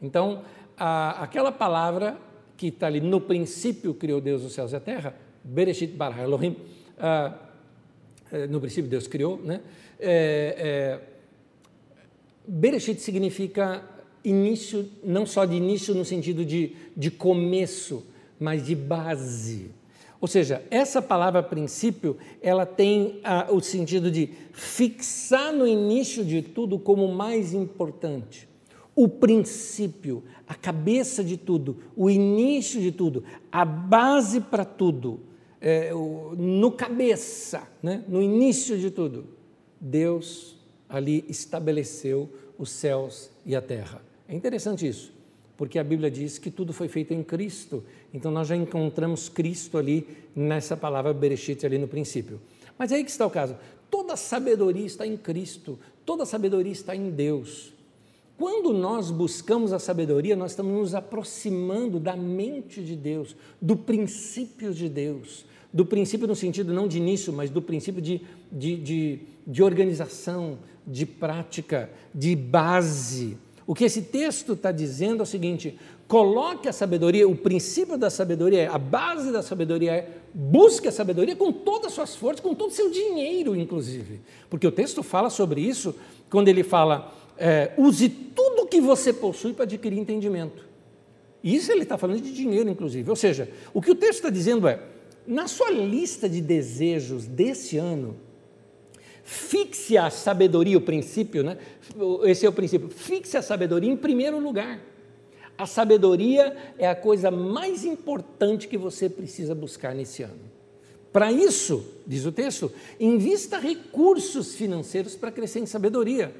[0.00, 0.42] Então,
[0.76, 2.18] a, aquela palavra
[2.56, 6.56] que está ali no princípio criou Deus os céus e a terra, Bereshit bara Elohim,
[6.98, 7.32] eh,
[8.48, 9.60] no princípio Deus criou, né?
[9.98, 11.00] É, é,
[12.46, 13.82] Bereshit significa
[14.24, 18.04] início, não só de início no sentido de, de começo,
[18.38, 19.70] mas de base.
[20.20, 26.78] Ou seja, essa palavra princípio, ela tem o sentido de fixar no início de tudo
[26.78, 28.48] como mais importante.
[28.94, 35.20] O princípio, a cabeça de tudo, o início de tudo, a base para tudo,
[35.68, 38.04] é, no cabeça, né?
[38.06, 39.26] no início de tudo,
[39.80, 40.56] Deus
[40.88, 44.00] ali estabeleceu os céus e a terra.
[44.28, 45.16] É interessante isso
[45.56, 47.82] porque a Bíblia diz que tudo foi feito em Cristo.
[48.12, 52.40] Então nós já encontramos Cristo ali nessa palavra Bereshit ali no princípio.
[52.78, 53.56] Mas é aí que está o caso.
[53.90, 57.72] Toda sabedoria está em Cristo, toda sabedoria está em Deus.
[58.36, 64.74] Quando nós buscamos a sabedoria, nós estamos nos aproximando da mente de Deus, do princípio
[64.74, 69.18] de Deus, do princípio no sentido não de início, mas do princípio de, de, de,
[69.46, 73.36] de organização, de prática, de base.
[73.66, 78.08] O que esse texto está dizendo é o seguinte: coloque a sabedoria, o princípio da
[78.08, 82.54] sabedoria, a base da sabedoria é busque a sabedoria com todas as suas forças, com
[82.54, 84.22] todo o seu dinheiro, inclusive.
[84.48, 85.94] Porque o texto fala sobre isso
[86.30, 90.64] quando ele fala: é, use tudo que você possui para adquirir entendimento.
[91.44, 93.10] Isso ele está falando de dinheiro, inclusive.
[93.10, 94.95] Ou seja, o que o texto está dizendo é:
[95.26, 98.16] na sua lista de desejos desse ano,
[99.28, 101.58] Fixe a sabedoria, o princípio, né?
[102.22, 102.88] Esse é o princípio.
[102.88, 104.80] Fixe a sabedoria em primeiro lugar.
[105.58, 110.38] A sabedoria é a coisa mais importante que você precisa buscar nesse ano.
[111.12, 116.32] Para isso, diz o texto, invista recursos financeiros para crescer em sabedoria.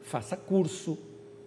[0.00, 0.98] Faça curso,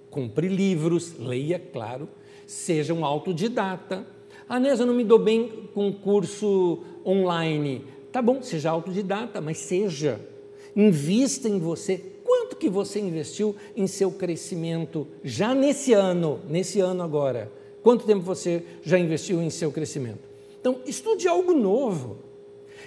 [0.09, 2.07] compre livros, leia, claro,
[2.47, 4.07] seja um autodidata.
[4.47, 7.83] Ah, Nessa, eu não me dou bem com curso online.
[8.11, 10.19] Tá bom, seja autodidata, mas seja
[10.75, 11.97] invista em você.
[12.23, 17.51] Quanto que você investiu em seu crescimento já nesse ano, nesse ano agora?
[17.81, 20.19] Quanto tempo você já investiu em seu crescimento?
[20.59, 22.17] Então, estude algo novo.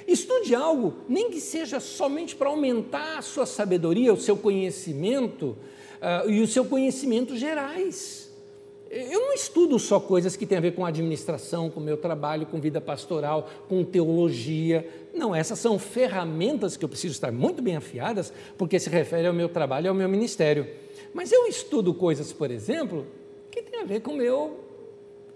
[0.06, 5.56] estude algo, nem que seja somente para aumentar a sua sabedoria, o seu conhecimento
[6.00, 8.27] uh, e o seu conhecimento gerais.
[8.90, 12.59] Eu não estudo só coisas que têm a ver com administração, com meu trabalho, com
[12.59, 14.88] vida pastoral, com teologia.
[15.12, 19.35] Não, essas são ferramentas que eu preciso estar muito bem afiadas, porque se refere ao
[19.35, 20.66] meu trabalho e ao meu ministério.
[21.12, 23.07] Mas eu estudo coisas, por exemplo,
[23.51, 24.59] que têm a ver com o meu.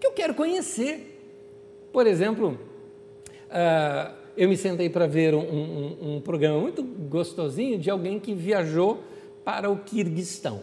[0.01, 1.11] que eu quero conhecer.
[1.93, 2.59] Por exemplo,
[3.51, 8.33] uh, eu me sentei para ver um, um, um programa muito gostosinho de alguém que
[8.33, 9.05] viajou
[9.45, 10.63] para o Quirguistão.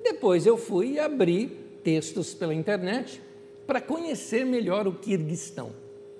[0.00, 3.20] Depois eu fui e abri textos pela internet
[3.66, 5.70] para conhecer melhor o Quirguistão.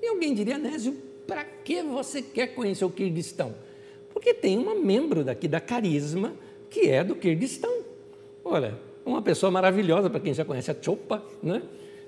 [0.01, 0.97] E alguém diria, Nésio,
[1.27, 3.55] para que você quer conhecer o Quirguistão?
[4.13, 6.35] Porque tem uma membro daqui da Carisma
[6.71, 7.83] que é do Quirguistão.
[8.45, 11.63] Olha, uma pessoa maravilhosa, para quem já conhece a Chopa, né?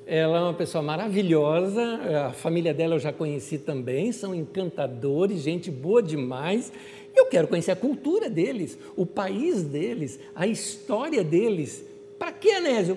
[0.07, 1.83] Ela é uma pessoa maravilhosa,
[2.27, 6.73] a família dela eu já conheci também, são encantadores, gente boa demais.
[7.15, 11.85] Eu quero conhecer a cultura deles, o país deles, a história deles.
[12.19, 12.97] Para que, Anésio?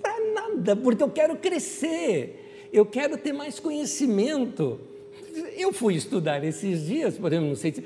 [0.00, 4.80] Para nada, porque eu quero crescer, eu quero ter mais conhecimento.
[5.56, 7.84] Eu fui estudar esses dias, por exemplo, não sei se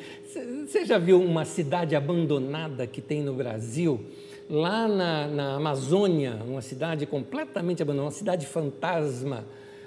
[0.67, 4.01] você já viu uma cidade abandonada que tem no Brasil,
[4.49, 9.45] lá na, na Amazônia, uma cidade completamente abandonada, uma cidade fantasma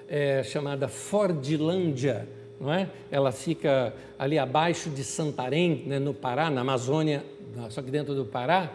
[0.08, 2.28] é, chamada Fordlândia,
[2.60, 2.90] não é?
[3.12, 7.24] Ela fica ali abaixo de Santarém, né, no Pará, na Amazônia,
[7.70, 8.72] só que dentro do Pará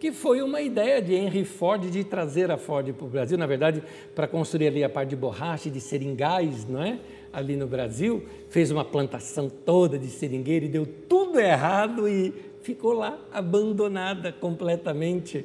[0.00, 3.46] que foi uma ideia de Henry Ford de trazer a Ford para o Brasil, na
[3.46, 3.82] verdade,
[4.14, 6.98] para construir ali a parte de borracha de seringais, não é?
[7.30, 12.32] Ali no Brasil, fez uma plantação toda de seringueira e deu tudo errado e
[12.62, 15.44] ficou lá abandonada completamente.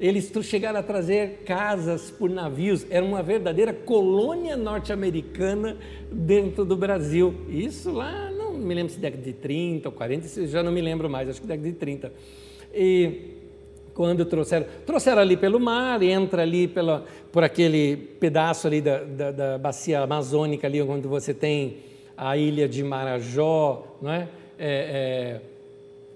[0.00, 5.76] Eles chegaram a trazer casas por navios, era uma verdadeira colônia norte-americana
[6.10, 7.32] dentro do Brasil.
[7.48, 11.08] Isso lá, não me lembro se década de 30 ou 40, já não me lembro
[11.08, 12.12] mais, acho que década de 30.
[12.74, 13.31] E
[13.94, 19.30] quando trouxeram, trouxeram ali pelo mar, entra ali pela, por aquele pedaço ali da, da,
[19.30, 21.78] da, bacia amazônica ali, onde você tem
[22.16, 24.28] a ilha de Marajó, não é?
[24.58, 25.40] é,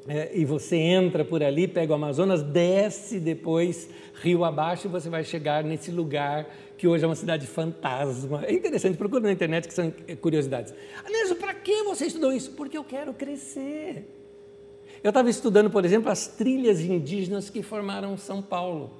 [0.09, 3.89] é, é e você entra por ali, pega o Amazonas, desce depois
[4.23, 6.47] rio abaixo e você vai chegar nesse lugar
[6.79, 8.45] que hoje é uma cidade fantasma.
[8.45, 10.75] É interessante, procura na internet que são curiosidades.
[11.05, 12.53] Aliás, para que você estudou isso?
[12.53, 14.16] Porque eu quero crescer.
[15.07, 18.91] Eu estava estudando, por exemplo, as trilhas indígenas que formaram São Paulo.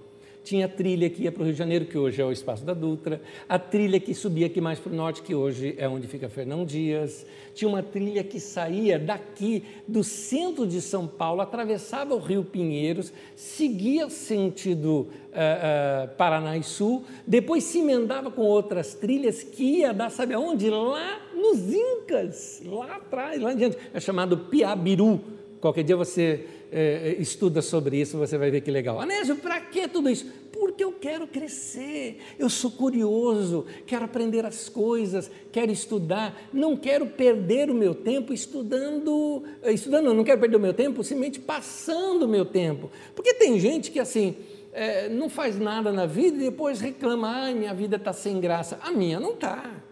[0.45, 2.65] Tinha a trilha que ia para o Rio de Janeiro, que hoje é o Espaço
[2.65, 6.07] da Dutra, a trilha que subia aqui mais para o norte, que hoje é onde
[6.07, 12.15] fica Fernão Dias, tinha uma trilha que saía daqui, do centro de São Paulo, atravessava
[12.15, 18.95] o Rio Pinheiros, seguia sentido uh, uh, Paraná e Sul, depois se emendava com outras
[18.95, 20.71] trilhas que ia dar, sabe aonde?
[20.71, 25.21] Lá nos Incas, lá atrás, lá adiante, é chamado Piabiru,
[25.67, 29.01] Qualquer dia você é, estuda sobre isso, você vai ver que legal.
[29.01, 30.25] Anésio, para que tudo isso?
[30.53, 37.07] Porque eu quero crescer, eu sou curioso, quero aprender as coisas, quero estudar, não quero
[37.07, 42.27] perder o meu tempo estudando, eh, estudando, não quero perder o meu tempo simplesmente passando
[42.27, 42.89] o meu tempo.
[43.17, 44.37] Porque tem gente que assim,
[44.73, 48.79] é, não faz nada na vida e depois reclama, ai, minha vida está sem graça.
[48.83, 49.83] A minha não está.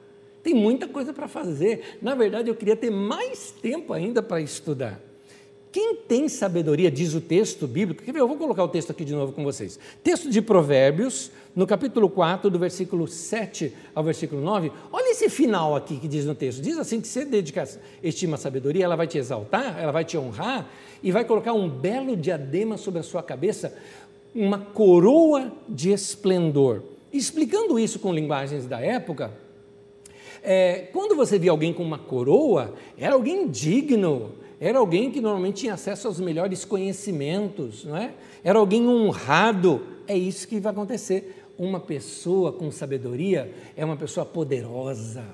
[0.40, 1.98] Tem muita coisa para fazer.
[2.00, 5.13] Na verdade, eu queria ter mais tempo ainda para estudar.
[5.74, 8.20] Quem tem sabedoria, diz o texto bíblico, ver?
[8.20, 9.76] Eu vou colocar o texto aqui de novo com vocês.
[10.04, 14.70] Texto de Provérbios, no capítulo 4, do versículo 7 ao versículo 9.
[14.92, 16.62] Olha esse final aqui que diz no texto.
[16.62, 17.66] Diz assim: que se dedicar,
[18.04, 20.70] estima a sabedoria, ela vai te exaltar, ela vai te honrar
[21.02, 23.76] e vai colocar um belo diadema sobre a sua cabeça,
[24.32, 26.84] uma coroa de esplendor.
[27.12, 29.32] Explicando isso com linguagens da época,
[30.40, 35.62] é, quando você via alguém com uma coroa, era alguém digno, era alguém que normalmente
[35.62, 38.14] tinha acesso aos melhores conhecimentos, não é?
[38.42, 39.82] Era alguém honrado.
[40.06, 41.44] É isso que vai acontecer.
[41.58, 45.24] Uma pessoa com sabedoria é uma pessoa poderosa.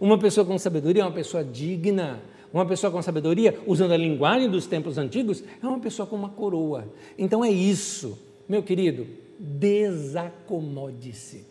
[0.00, 2.22] Uma pessoa com sabedoria é uma pessoa digna.
[2.52, 6.30] Uma pessoa com sabedoria, usando a linguagem dos tempos antigos, é uma pessoa com uma
[6.30, 6.86] coroa.
[7.18, 9.06] Então é isso, meu querido,
[9.38, 11.44] desacomode-se.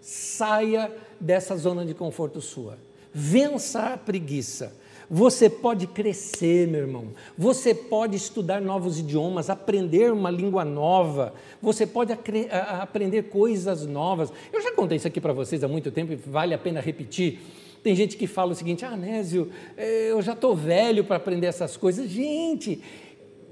[0.00, 2.76] Saia dessa zona de conforto sua.
[3.12, 4.74] Vença a preguiça
[5.10, 7.08] você pode crescer, meu irmão.
[7.38, 11.34] Você pode estudar novos idiomas, aprender uma língua nova.
[11.62, 14.32] Você pode aprender coisas novas.
[14.52, 17.40] Eu já contei isso aqui para vocês há muito tempo e vale a pena repetir.
[17.82, 21.46] Tem gente que fala o seguinte: Ah, Nésio, eh, eu já estou velho para aprender
[21.46, 22.10] essas coisas.
[22.10, 22.82] Gente,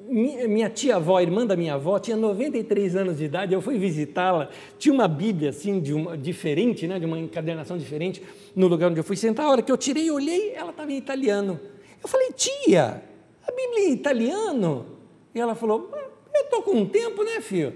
[0.07, 4.93] minha tia-avó, irmã da minha avó, tinha 93 anos de idade, eu fui visitá-la, tinha
[4.93, 8.23] uma Bíblia assim, de uma, diferente, né, de uma encadernação diferente,
[8.55, 9.47] no lugar onde eu fui sentar.
[9.47, 11.59] A hora que eu tirei olhei, ela estava em italiano.
[12.03, 13.03] Eu falei, tia,
[13.47, 14.87] a Bíblia é em italiano?
[15.35, 15.91] E ela falou,
[16.35, 17.73] eu estou com um tempo, né, filho?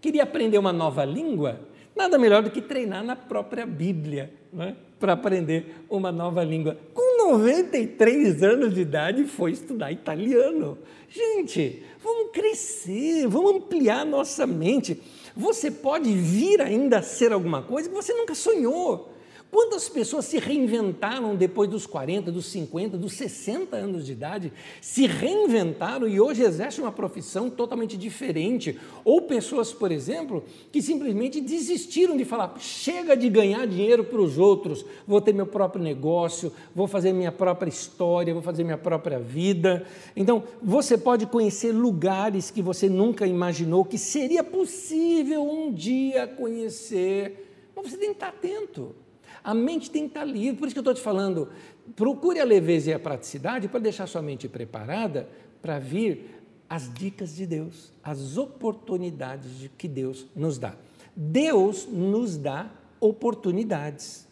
[0.00, 1.60] Queria aprender uma nova língua?
[1.96, 4.76] Nada melhor do que treinar na própria Bíblia, né?
[4.98, 6.78] para aprender uma nova língua.
[6.94, 10.76] Com 93 anos de idade, foi estudar italiano.
[11.08, 15.00] Gente, vamos crescer, vamos ampliar nossa mente.
[15.34, 19.11] Você pode vir ainda a ser alguma coisa que você nunca sonhou.
[19.52, 24.50] Quantas pessoas se reinventaram depois dos 40, dos 50, dos 60 anos de idade?
[24.80, 28.80] Se reinventaram e hoje exercem uma profissão totalmente diferente.
[29.04, 34.38] Ou pessoas, por exemplo, que simplesmente desistiram de falar: chega de ganhar dinheiro para os
[34.38, 39.18] outros, vou ter meu próprio negócio, vou fazer minha própria história, vou fazer minha própria
[39.18, 39.86] vida.
[40.16, 47.70] Então, você pode conhecer lugares que você nunca imaginou que seria possível um dia conhecer,
[47.76, 49.01] mas você tem que estar atento.
[49.44, 51.48] A mente tem que estar livre, por isso que eu estou te falando,
[51.96, 55.28] procure a leveza e a praticidade para deixar sua mente preparada
[55.60, 60.74] para vir as dicas de Deus, as oportunidades que Deus nos dá.
[61.14, 64.26] Deus nos dá oportunidades.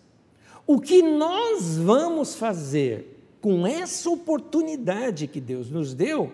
[0.66, 6.32] O que nós vamos fazer com essa oportunidade que Deus nos deu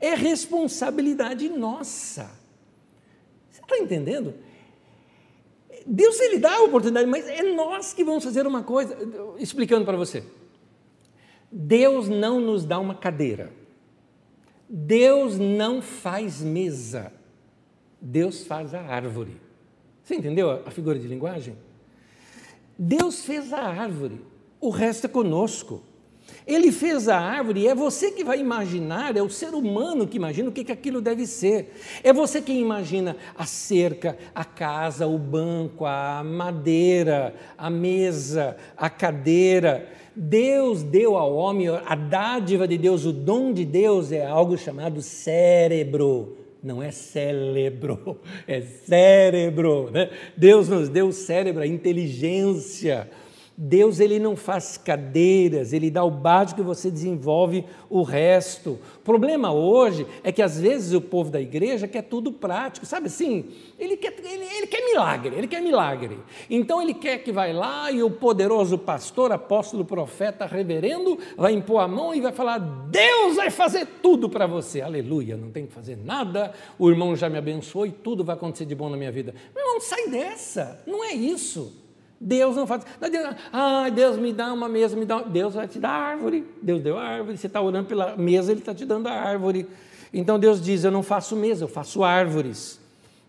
[0.00, 2.30] é responsabilidade nossa.
[3.50, 4.34] Você está entendendo?
[5.86, 8.96] Deus ele dá a oportunidade, mas é nós que vamos fazer uma coisa.
[9.38, 10.24] Explicando para você.
[11.50, 13.52] Deus não nos dá uma cadeira.
[14.68, 17.12] Deus não faz mesa.
[18.00, 19.40] Deus faz a árvore.
[20.02, 21.56] Você entendeu a figura de linguagem?
[22.78, 24.20] Deus fez a árvore,
[24.60, 25.82] o resto é conosco.
[26.46, 30.16] Ele fez a árvore e é você que vai imaginar, é o ser humano que
[30.16, 31.74] imagina o que, que aquilo deve ser.
[32.02, 38.90] É você quem imagina a cerca, a casa, o banco, a madeira, a mesa, a
[38.90, 39.88] cadeira.
[40.14, 45.00] Deus deu ao homem a dádiva de Deus, o dom de Deus é algo chamado
[45.00, 46.38] cérebro.
[46.62, 49.90] Não é cérebro, é cérebro.
[49.90, 50.10] Né?
[50.36, 53.08] Deus nos deu o cérebro, a inteligência
[53.56, 58.78] Deus ele não faz cadeiras, ele dá o básico e você desenvolve o resto.
[58.96, 63.08] O problema hoje é que às vezes o povo da igreja quer tudo prático, sabe
[63.08, 63.50] assim?
[63.78, 66.18] Ele quer, ele, ele quer milagre, ele quer milagre.
[66.48, 71.82] Então ele quer que vai lá e o poderoso pastor, apóstolo, profeta, reverendo vai impor
[71.82, 74.80] a mão e vai falar: Deus vai fazer tudo para você.
[74.80, 78.64] Aleluia, não tem que fazer nada, o irmão já me abençoou e tudo vai acontecer
[78.64, 79.34] de bom na minha vida.
[79.54, 81.81] Meu irmão, sai dessa, não é isso.
[82.24, 82.86] Deus não faz.
[83.52, 85.22] Ah, Deus me dá uma mesa, me dá.
[85.22, 86.46] Deus vai te dar árvore.
[86.62, 87.36] Deus deu árvore.
[87.36, 89.66] Você está orando pela mesa, Ele está te dando a árvore.
[90.14, 92.80] Então Deus diz: Eu não faço mesa, eu faço árvores.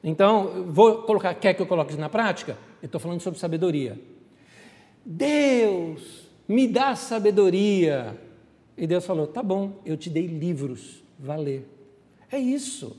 [0.03, 2.57] Então, vou colocar, quer que eu coloque isso na prática?
[2.81, 3.99] Eu estou falando sobre sabedoria.
[5.03, 8.15] Deus me dá sabedoria.
[8.77, 11.67] E Deus falou: Tá bom, eu te dei livros, valer.
[12.31, 12.95] É isso.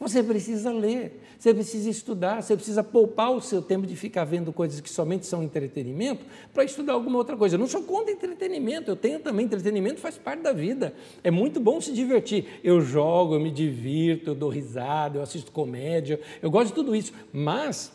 [0.00, 4.52] Você precisa ler, você precisa estudar, você precisa poupar o seu tempo de ficar vendo
[4.52, 7.56] coisas que somente são entretenimento para estudar alguma outra coisa.
[7.56, 10.94] Eu não sou contra entretenimento, eu tenho também entretenimento, faz parte da vida.
[11.22, 12.60] É muito bom se divertir.
[12.64, 16.96] Eu jogo, eu me divirto, eu dou risada, eu assisto comédia, eu gosto de tudo
[16.96, 17.12] isso.
[17.32, 17.92] Mas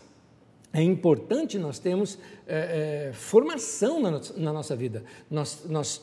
[0.73, 6.01] é importante nós termos é, é, formação na, na, nossa vida, nós, nós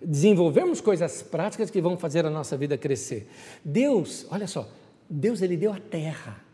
[0.00, 3.28] desenvolvemos coisas práticas que vão fazer a nossa vida crescer.
[3.62, 4.66] Deus, olha só,
[5.08, 6.51] Deus ele deu a terra.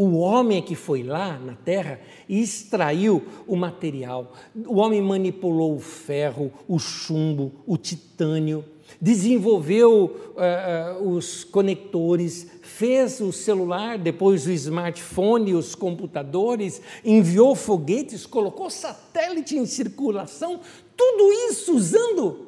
[0.00, 4.32] O homem que foi lá na terra e extraiu o material.
[4.54, 8.64] O homem manipulou o ferro, o chumbo, o titânio,
[9.00, 18.70] desenvolveu uh, os conectores, fez o celular, depois o smartphone, os computadores, enviou foguetes, colocou
[18.70, 20.60] satélite em circulação,
[20.96, 22.46] tudo isso usando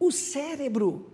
[0.00, 1.06] o cérebro.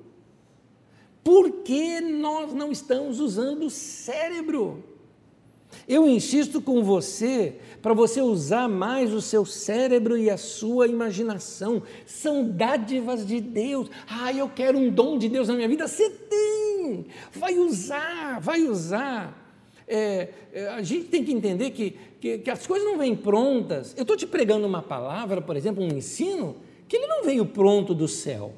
[1.23, 4.94] Por que nós não estamos usando o cérebro?
[5.89, 11.83] Eu insisto com você para você usar mais o seu cérebro e a sua imaginação.
[12.07, 13.91] São dádivas de Deus.
[14.09, 15.87] Ah, eu quero um dom de Deus na minha vida.
[15.87, 17.07] Você tem.
[17.33, 19.43] Vai usar, vai usar.
[19.87, 23.95] É, é, a gente tem que entender que, que, que as coisas não vêm prontas.
[23.97, 26.57] Eu estou te pregando uma palavra, por exemplo, um ensino,
[26.89, 28.55] que ele não veio pronto do céu.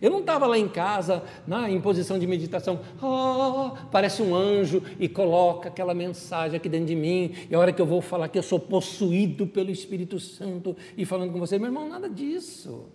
[0.00, 4.82] Eu não estava lá em casa, na, em posição de meditação, oh, parece um anjo
[4.98, 8.28] e coloca aquela mensagem aqui dentro de mim, e a hora que eu vou falar
[8.28, 12.86] que eu sou possuído pelo Espírito Santo e falando com você, meu irmão, nada disso.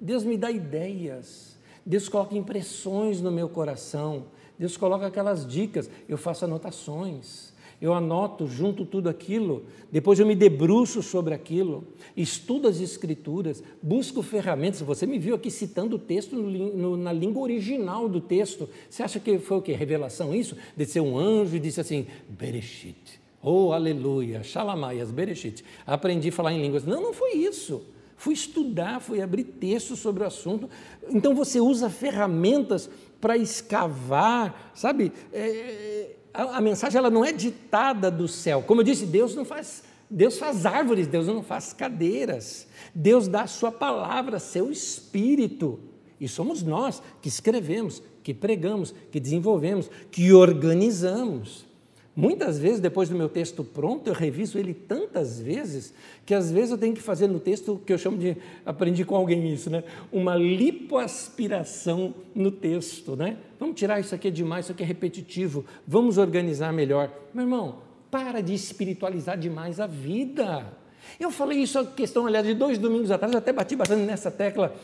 [0.00, 4.26] Deus me dá ideias, Deus coloca impressões no meu coração,
[4.58, 7.51] Deus coloca aquelas dicas, eu faço anotações.
[7.82, 11.82] Eu anoto, junto tudo aquilo, depois eu me debruço sobre aquilo,
[12.16, 14.80] estudo as escrituras, busco ferramentas.
[14.82, 18.68] Você me viu aqui citando o texto no, no, na língua original do texto.
[18.88, 19.72] Você acha que foi o que?
[19.72, 20.56] Revelação isso?
[20.76, 25.64] Desceu um anjo e disse assim, Bereshit, oh aleluia, Shalamaias, Bereshit.
[25.84, 26.84] Aprendi a falar em línguas.
[26.84, 27.82] Não, não foi isso.
[28.16, 30.70] Fui estudar, fui abrir textos sobre o assunto.
[31.10, 32.88] Então você usa ferramentas
[33.20, 35.12] para escavar, sabe?
[35.32, 36.01] É,
[36.32, 38.62] a, a, mensagem ela não é ditada do céu.
[38.62, 42.66] Como eu disse, Deus não faz, Deus faz árvores, Deus não faz cadeiras.
[42.94, 45.80] Deus dá a sua palavra, seu espírito.
[46.20, 51.66] E somos nós que escrevemos, que pregamos, que desenvolvemos, que organizamos.
[52.14, 55.94] Muitas vezes, depois do meu texto pronto, eu reviso ele tantas vezes
[56.26, 58.36] que às vezes eu tenho que fazer no texto que eu chamo de
[58.66, 59.82] aprendi com alguém isso, né?
[60.12, 63.38] Uma lipoaspiração no texto, né?
[63.58, 65.64] Vamos tirar isso aqui é demais, isso aqui é repetitivo.
[65.88, 67.10] Vamos organizar melhor.
[67.32, 67.78] Meu irmão,
[68.10, 70.70] para de espiritualizar demais a vida.
[71.18, 74.30] Eu falei isso a questão, aliás, de dois domingos atrás, eu até bati bastante nessa
[74.30, 74.76] tecla.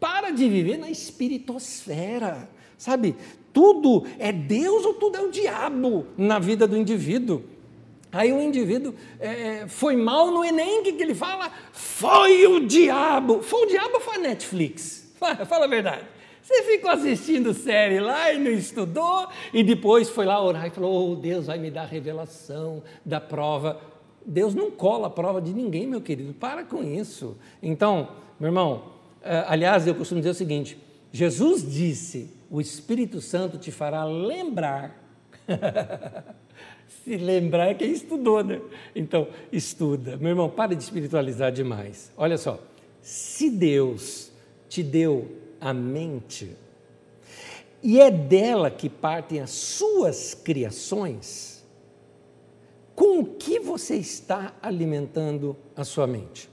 [0.00, 2.48] Para de viver na espiritosfera.
[2.78, 3.14] Sabe,
[3.52, 7.42] tudo é Deus ou tudo é o diabo na vida do indivíduo.
[8.12, 11.50] Aí o indivíduo é, foi mal no Enem, o que, que ele fala?
[11.72, 13.40] Foi o diabo.
[13.42, 15.12] Foi o diabo ou foi a Netflix?
[15.18, 16.04] Fala, fala a verdade.
[16.42, 21.12] Você ficou assistindo série lá e não estudou, e depois foi lá orar e falou:
[21.12, 23.80] oh, Deus vai me dar a revelação da prova.
[24.26, 27.36] Deus não cola a prova de ninguém, meu querido, para com isso.
[27.62, 28.84] Então, meu irmão,
[29.22, 30.76] é, aliás, eu costumo dizer o seguinte:
[31.12, 34.98] Jesus disse o Espírito Santo te fará lembrar.
[37.04, 38.60] Se lembrar é quem estudou, né?
[38.94, 40.16] Então, estuda.
[40.16, 42.12] Meu irmão, para de espiritualizar demais.
[42.16, 42.60] Olha só,
[43.00, 44.32] se Deus
[44.68, 45.30] te deu
[45.60, 46.56] a mente,
[47.82, 51.64] e é dela que partem as suas criações,
[52.94, 56.50] com o que você está alimentando a sua mente?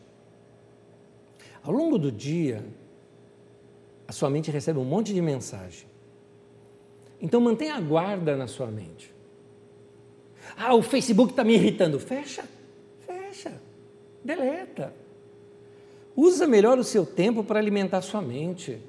[1.62, 2.64] Ao longo do dia,
[4.08, 5.87] a sua mente recebe um monte de mensagem.
[7.22, 9.14] Então mantenha a guarda na sua mente.
[10.56, 12.00] Ah, o Facebook está me irritando.
[12.00, 12.44] Fecha,
[13.06, 13.54] fecha,
[14.24, 14.94] deleta.
[16.16, 18.80] Usa melhor o seu tempo para alimentar a sua mente.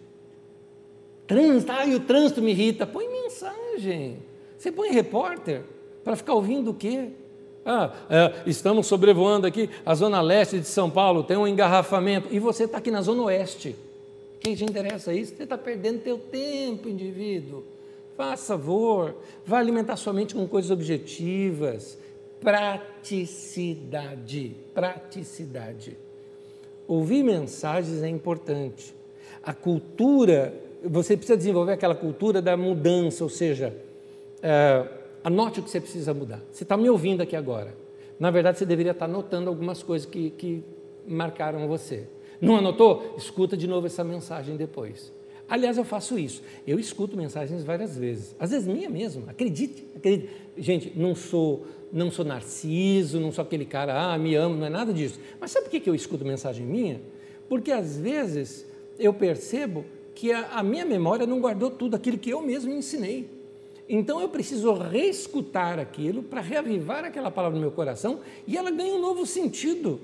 [1.26, 2.86] Trânsito, ah, o trânsito me irrita.
[2.86, 4.18] Põe mensagem.
[4.56, 5.62] Você põe repórter
[6.02, 7.10] para ficar ouvindo o quê?
[7.64, 12.38] Ah, é, estamos sobrevoando aqui a zona leste de São Paulo, tem um engarrafamento, e
[12.38, 13.76] você está aqui na zona oeste.
[14.40, 15.36] Quem te interessa isso?
[15.36, 17.62] Você está perdendo teu tempo, indivíduo.
[18.18, 19.14] Faça favor,
[19.46, 21.96] vá alimentar sua mente com coisas objetivas.
[22.40, 25.96] Praticidade, praticidade.
[26.88, 28.92] Ouvir mensagens é importante.
[29.40, 30.52] A cultura,
[30.82, 33.72] você precisa desenvolver aquela cultura da mudança, ou seja,
[34.42, 34.84] é,
[35.22, 36.42] anote o que você precisa mudar.
[36.50, 37.72] Você está me ouvindo aqui agora.
[38.18, 40.64] Na verdade, você deveria estar anotando algumas coisas que, que
[41.06, 42.08] marcaram você.
[42.40, 43.14] Não anotou?
[43.16, 45.16] Escuta de novo essa mensagem depois.
[45.48, 46.42] Aliás, eu faço isso.
[46.66, 48.36] Eu escuto mensagens várias vezes.
[48.38, 49.24] Às vezes minha mesmo.
[49.28, 50.28] Acredite, acredite.
[50.56, 54.70] Gente, não sou, não sou narciso, não sou aquele cara, ah, me amo, não é
[54.70, 55.18] nada disso.
[55.40, 57.00] Mas sabe por que eu escuto mensagem minha?
[57.48, 58.66] Porque às vezes
[58.98, 59.84] eu percebo
[60.14, 63.30] que a, a minha memória não guardou tudo aquilo que eu mesmo ensinei.
[63.88, 68.94] Então eu preciso reescutar aquilo para reavivar aquela palavra no meu coração e ela ganha
[68.94, 69.98] um novo sentido.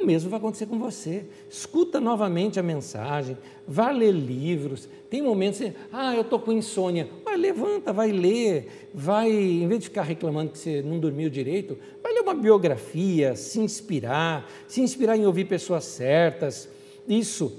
[0.00, 1.24] O mesmo vai acontecer com você.
[1.48, 3.36] Escuta novamente a mensagem,
[3.68, 4.88] vá ler livros.
[5.10, 5.60] Tem momentos,
[5.92, 7.06] ah, eu estou com insônia.
[7.22, 11.76] Vai, levanta, vai ler, vai, em vez de ficar reclamando que você não dormiu direito,
[12.02, 16.68] vai ler uma biografia, se inspirar, se inspirar em ouvir pessoas certas.
[17.06, 17.52] Isso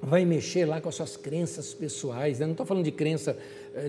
[0.00, 2.38] vai mexer lá com as suas crenças pessoais.
[2.38, 2.46] Né?
[2.46, 3.36] Não estou falando de crença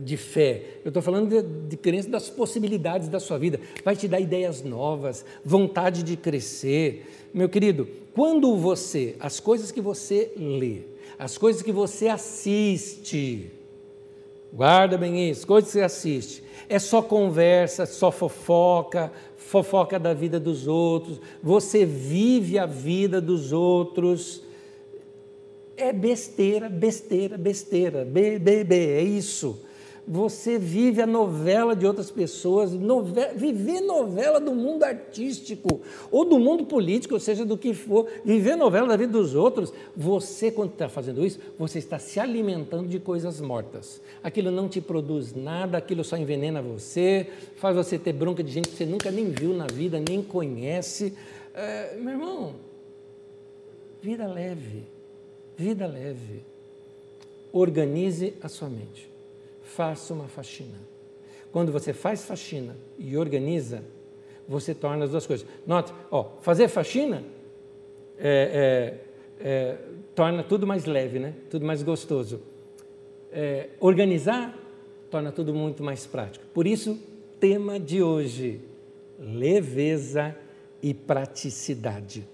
[0.01, 3.59] de fé, eu estou falando de, de crença das possibilidades da sua vida.
[3.83, 7.05] Vai te dar ideias novas, vontade de crescer.
[7.33, 10.81] Meu querido, quando você, as coisas que você lê,
[11.19, 13.51] as coisas que você assiste,
[14.53, 20.39] guarda bem isso, coisas que você assiste, é só conversa, só fofoca, fofoca da vida
[20.39, 24.41] dos outros, você vive a vida dos outros,
[25.75, 29.59] é besteira, besteira, besteira, BBB, é isso
[30.07, 35.81] você vive a novela de outras pessoas, novela, viver novela do mundo artístico
[36.11, 39.73] ou do mundo político, ou seja, do que for, viver novela da vida dos outros,
[39.95, 44.01] você, quando está fazendo isso, você está se alimentando de coisas mortas.
[44.21, 48.69] Aquilo não te produz nada, aquilo só envenena você, faz você ter bronca de gente
[48.69, 51.13] que você nunca nem viu na vida, nem conhece.
[51.53, 52.55] É, meu irmão,
[54.01, 54.83] vida leve,
[55.55, 56.43] vida leve.
[57.53, 59.12] Organize a sua mente
[59.63, 60.77] faça uma faxina.
[61.51, 63.83] quando você faz faxina e organiza,
[64.47, 65.47] você torna as duas coisas.
[65.65, 67.23] Nota, ó, fazer faxina
[68.17, 68.99] é,
[69.39, 69.77] é, é,
[70.15, 71.33] torna tudo mais leve, né?
[71.49, 72.41] tudo mais gostoso.
[73.31, 74.57] É, organizar
[75.09, 76.45] torna tudo muito mais prático.
[76.53, 76.99] Por isso,
[77.39, 78.61] tema de hoje:
[79.19, 80.35] leveza
[80.81, 82.27] e praticidade.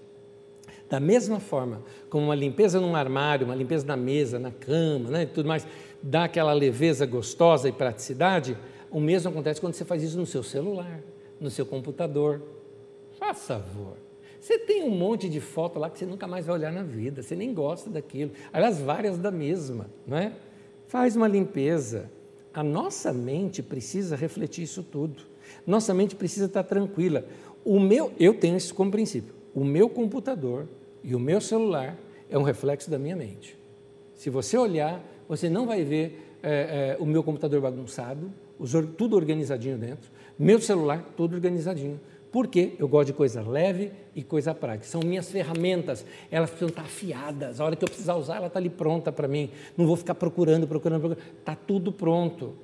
[0.88, 5.26] Da mesma forma como uma limpeza num armário, uma limpeza na mesa, na cama, né,
[5.26, 5.64] tudo mais,
[6.02, 8.56] dá aquela leveza gostosa e praticidade,
[8.90, 11.00] o mesmo acontece quando você faz isso no seu celular,
[11.40, 12.42] no seu computador.
[13.18, 13.96] Faça favor.
[14.40, 17.22] Você tem um monte de foto lá que você nunca mais vai olhar na vida,
[17.22, 18.32] você nem gosta daquilo.
[18.52, 20.32] Aliás, várias da mesma, não é?
[20.86, 22.10] Faz uma limpeza.
[22.52, 25.22] A nossa mente precisa refletir isso tudo.
[25.66, 27.24] Nossa mente precisa estar tranquila.
[27.64, 29.34] O meu, eu tenho isso como princípio.
[29.54, 30.66] O meu computador
[31.04, 31.96] e o meu celular
[32.30, 33.58] é um reflexo da minha mente.
[34.14, 38.32] Se você olhar, você não vai ver é, é, o meu computador bagunçado,
[38.98, 42.00] tudo organizadinho dentro, meu celular todo organizadinho.
[42.32, 42.74] Por quê?
[42.80, 44.86] Eu gosto de coisa leve e coisa prática.
[44.86, 47.60] São minhas ferramentas, elas precisam estar afiadas.
[47.60, 49.50] A hora que eu precisar usar, ela está ali pronta para mim.
[49.76, 51.24] Não vou ficar procurando, procurando, procurando.
[51.38, 52.54] Está tudo pronto.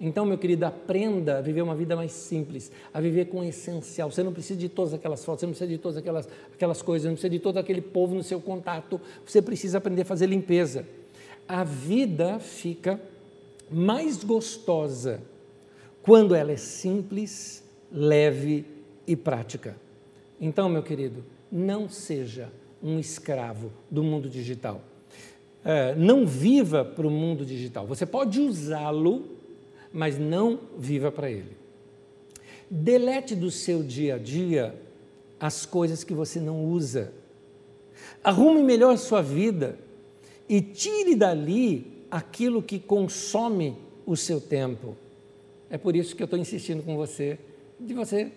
[0.00, 4.10] Então, meu querido, aprenda a viver uma vida mais simples, a viver com o essencial.
[4.10, 7.06] Você não precisa de todas aquelas fotos, você não precisa de todas aquelas, aquelas coisas,
[7.06, 8.98] não precisa de todo aquele povo no seu contato.
[9.26, 10.86] Você precisa aprender a fazer limpeza.
[11.46, 13.00] A vida fica
[13.70, 15.20] mais gostosa
[16.02, 18.66] quando ela é simples, leve
[19.06, 19.76] e prática.
[20.40, 22.50] Então, meu querido, não seja
[22.82, 24.82] um escravo do mundo digital.
[25.64, 27.86] É, não viva para o mundo digital.
[27.86, 29.34] Você pode usá-lo
[29.94, 31.56] mas não viva para ele.
[32.68, 34.74] Delete do seu dia a dia
[35.38, 37.12] as coisas que você não usa.
[38.22, 39.78] Arrume melhor a sua vida
[40.48, 43.76] e tire dali aquilo que consome
[44.06, 44.96] o seu tempo.
[45.70, 47.38] É por isso que eu estou insistindo com você,
[47.78, 48.30] de você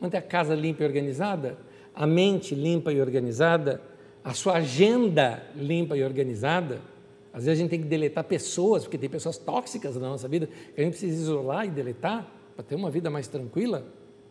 [0.00, 1.58] manter a casa limpa e organizada,
[1.94, 3.82] a mente limpa e organizada,
[4.22, 6.80] a sua agenda limpa e organizada
[7.38, 10.48] às vezes a gente tem que deletar pessoas, porque tem pessoas tóxicas na nossa vida,
[10.74, 13.86] que a gente precisa isolar e deletar para ter uma vida mais tranquila.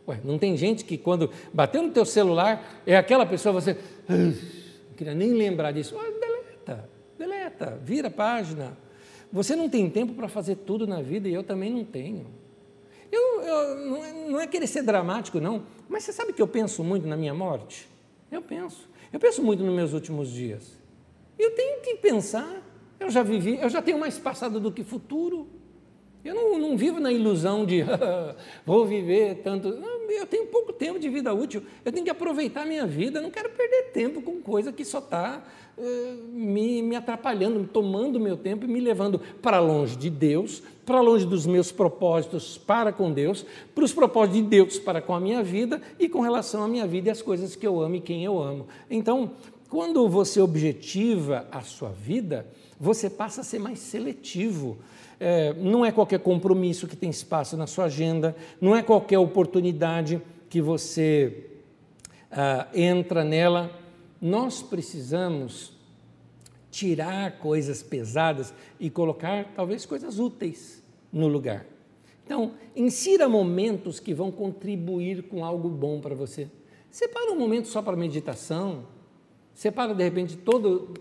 [0.08, 3.78] Ué, não tem gente que quando bateu no teu celular, é aquela pessoa, você
[4.10, 5.96] não queria nem lembrar disso.
[5.96, 8.78] Deleta, deleta, vira a página.
[9.32, 12.28] Você não tem tempo para fazer tudo na vida e eu também não tenho.
[13.12, 16.48] Eu, eu não, é, não é querer ser dramático, não, mas você sabe que eu
[16.48, 17.88] penso muito na minha morte?
[18.32, 18.90] Eu penso.
[19.12, 20.78] Eu penso muito nos meus últimos dias.
[21.40, 22.64] Eu tenho que pensar
[23.00, 25.48] eu já vivi, eu já tenho mais passado do que futuro.
[26.26, 27.84] Eu não, não vivo na ilusão de
[28.66, 29.68] vou viver tanto.
[30.10, 31.64] Eu tenho pouco tempo de vida útil.
[31.86, 33.20] Eu tenho que aproveitar a minha vida.
[33.20, 35.44] Eu não quero perder tempo com coisa que só está
[36.34, 41.26] me, me atrapalhando, tomando meu tempo e me levando para longe de Deus, para longe
[41.26, 45.44] dos meus propósitos para com Deus, para os propósitos de Deus para com a minha
[45.44, 48.24] vida e com relação à minha vida e às coisas que eu amo e quem
[48.24, 48.68] eu amo.
[48.90, 49.32] Então,
[49.70, 52.48] quando você objetiva a sua vida,
[52.80, 54.78] você passa a ser mais seletivo.
[55.20, 60.22] É, não é qualquer compromisso que tem espaço na sua agenda, não é qualquer oportunidade
[60.50, 61.48] que você
[62.32, 63.72] ah, entra nela.
[64.22, 65.74] Nós precisamos
[66.70, 71.66] tirar coisas pesadas e colocar talvez coisas úteis no lugar.
[72.26, 76.50] Então, insira momentos que vão contribuir com algo bom para você.
[76.92, 78.86] Separa um momento só para meditação.
[79.54, 80.94] Separa, de repente, todo,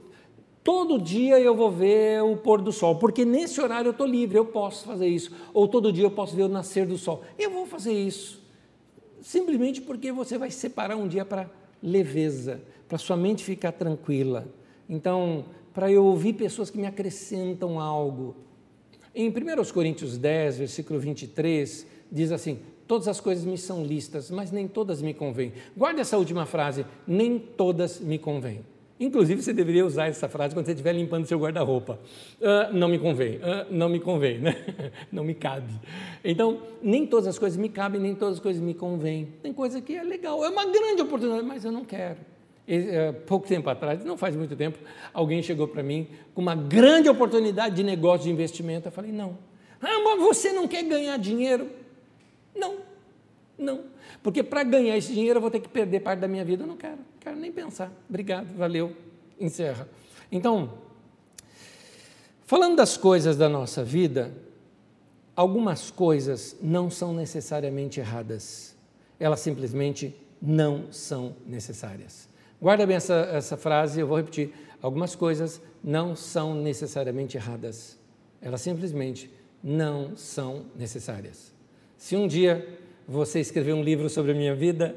[0.67, 4.37] Todo dia eu vou ver o pôr do sol, porque nesse horário eu estou livre,
[4.37, 5.31] eu posso fazer isso.
[5.55, 7.23] Ou todo dia eu posso ver o nascer do sol.
[7.39, 8.43] Eu vou fazer isso.
[9.21, 11.49] Simplesmente porque você vai separar um dia para
[11.87, 14.47] leveza, para sua mente ficar tranquila.
[14.89, 18.35] Então, para eu ouvir pessoas que me acrescentam algo.
[19.15, 19.33] Em 1
[19.73, 25.01] Coríntios 10, versículo 23, diz assim: Todas as coisas me são listas, mas nem todas
[25.01, 25.53] me convêm.
[25.77, 28.61] Guarde essa última frase: nem todas me convêm.
[28.99, 31.99] Inclusive, você deveria usar essa frase quando você estiver limpando seu guarda-roupa.
[32.41, 34.57] Uh, não me convém, uh, não me convém, né?
[35.13, 35.73] não me cabe.
[36.25, 39.29] Então, nem todas as coisas me cabem, nem todas as coisas me convêm.
[39.43, 42.17] Tem coisa que é legal, é uma grande oportunidade, mas eu não quero.
[42.67, 44.79] E, uh, pouco tempo atrás, não faz muito tempo,
[45.13, 48.89] alguém chegou para mim com uma grande oportunidade de negócio de investimento.
[48.89, 49.37] Eu falei, não.
[49.81, 51.69] Ah, mas você não quer ganhar dinheiro?
[52.55, 52.77] Não,
[53.59, 53.85] não.
[54.23, 56.65] Porque para ganhar esse dinheiro eu vou ter que perder parte da minha vida.
[56.65, 57.91] Eu não quero, não quero nem pensar.
[58.09, 58.95] Obrigado, valeu,
[59.39, 59.89] encerra.
[60.31, 60.79] Então,
[62.45, 64.33] falando das coisas da nossa vida,
[65.35, 68.77] algumas coisas não são necessariamente erradas.
[69.19, 72.29] Elas simplesmente não são necessárias.
[72.61, 74.53] Guarda bem essa, essa frase, eu vou repetir.
[74.83, 77.99] Algumas coisas não são necessariamente erradas.
[78.41, 79.31] Elas simplesmente
[79.63, 81.53] não são necessárias.
[81.97, 84.97] Se um dia você escrever um livro sobre a minha vida,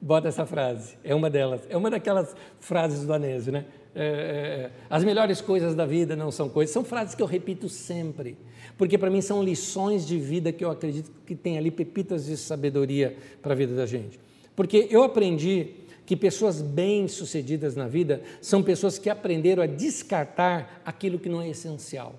[0.00, 0.96] bota essa frase.
[1.04, 1.62] É uma delas.
[1.68, 3.64] É uma daquelas frases do Anésio, né?
[3.94, 6.72] É, é, é, as melhores coisas da vida não são coisas.
[6.72, 8.36] São frases que eu repito sempre,
[8.76, 12.36] porque para mim são lições de vida que eu acredito que tem ali pepitas de
[12.36, 14.18] sabedoria para a vida da gente.
[14.56, 15.68] Porque eu aprendi
[16.04, 21.48] que pessoas bem-sucedidas na vida são pessoas que aprenderam a descartar aquilo que não é
[21.48, 22.18] essencial.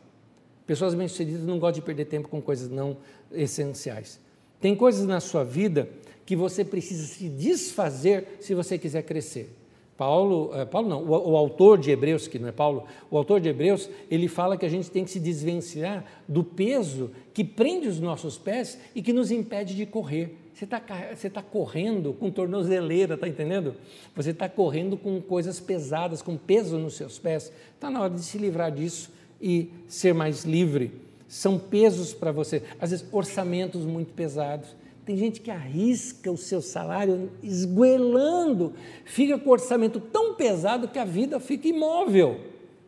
[0.66, 2.98] Pessoas bem-sucedidas não gostam de perder tempo com coisas não
[3.32, 4.20] essenciais.
[4.60, 5.90] Tem coisas na sua vida
[6.26, 9.56] que você precisa se desfazer se você quiser crescer.
[9.98, 13.40] Paulo, uh, Paulo não, o, o, autor de Hebreus, que não é Paulo, o autor
[13.40, 17.88] de Hebreus, ele fala que a gente tem que se desvencilhar do peso que prende
[17.88, 20.38] os nossos pés e que nos impede de correr.
[20.54, 20.82] Você está
[21.14, 23.76] você tá correndo com tornozeleira, está entendendo?
[24.16, 27.52] Você está correndo com coisas pesadas, com peso nos seus pés.
[27.74, 30.92] Está na hora de se livrar disso e ser mais livre.
[31.36, 34.74] São pesos para você, às vezes orçamentos muito pesados
[35.06, 38.74] tem gente que arrisca o seu salário esguelando,
[39.04, 42.40] fica com o orçamento tão pesado que a vida fica imóvel.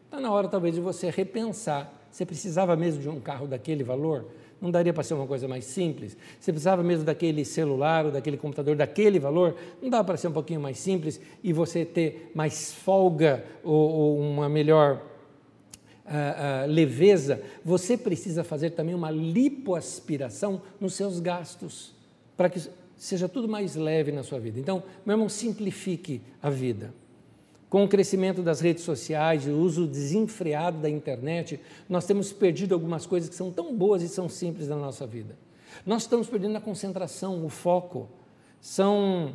[0.06, 1.94] Está na hora, talvez, de você repensar.
[2.10, 4.26] Você precisava mesmo de um carro daquele valor?
[4.60, 6.18] Não daria para ser uma coisa mais simples?
[6.40, 9.56] Você precisava mesmo daquele celular ou daquele computador daquele valor?
[9.80, 14.20] Não dá para ser um pouquinho mais simples e você ter mais folga ou, ou
[14.20, 15.00] uma melhor
[16.08, 17.42] uh, uh, leveza?
[17.64, 21.94] Você precisa fazer também uma lipoaspiração nos seus gastos
[22.36, 22.62] para que
[22.98, 24.60] seja tudo mais leve na sua vida.
[24.60, 26.94] Então, meu irmão, simplifique a vida.
[27.70, 32.74] Com o crescimento das redes sociais e o uso desenfreado da internet, nós temos perdido
[32.74, 35.36] algumas coisas que são tão boas e são simples na nossa vida.
[35.86, 38.10] Nós estamos perdendo a concentração, o foco.
[38.62, 39.34] São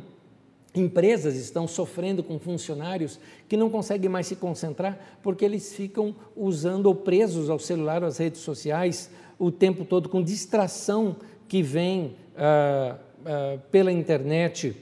[0.75, 6.87] empresas estão sofrendo com funcionários que não conseguem mais se concentrar porque eles ficam usando
[6.87, 11.15] ou presos ao celular, às redes sociais o tempo todo com distração
[11.47, 14.75] que vem ah, ah, pela internet,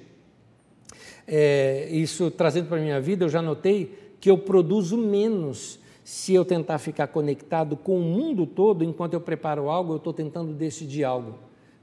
[1.27, 6.33] é, isso trazendo para a minha vida, eu já notei que eu produzo menos se
[6.33, 10.53] eu tentar ficar conectado com o mundo todo enquanto eu preparo algo, eu estou tentando
[10.53, 11.35] decidir algo.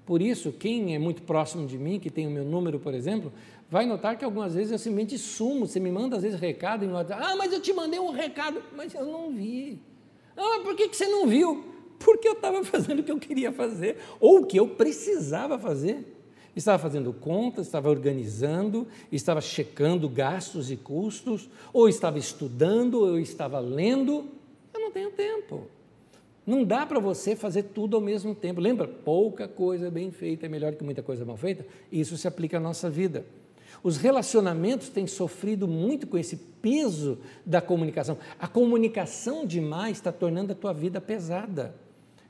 [0.08, 3.30] Por isso, quem é muito próximo de mim, que tem o meu número, por exemplo,
[3.68, 5.66] vai notar que algumas vezes eu simplesmente sumo.
[5.66, 7.22] Você me manda às vezes recado em WhatsApp.
[7.22, 9.78] Ah, mas eu te mandei um recado, mas eu não vi.
[10.34, 11.62] Ah, por que, que você não viu?
[11.98, 16.14] porque eu estava fazendo o que eu queria fazer, ou o que eu precisava fazer.
[16.56, 23.60] Estava fazendo contas, estava organizando, estava checando gastos e custos, ou estava estudando, ou estava
[23.60, 24.24] lendo.
[24.74, 25.68] Eu não tenho tempo.
[26.48, 28.58] Não dá para você fazer tudo ao mesmo tempo.
[28.58, 28.88] Lembra?
[28.88, 31.66] Pouca coisa bem feita é melhor que muita coisa mal feita.
[31.92, 33.26] Isso se aplica à nossa vida.
[33.82, 38.16] Os relacionamentos têm sofrido muito com esse peso da comunicação.
[38.38, 41.74] A comunicação demais está tornando a tua vida pesada.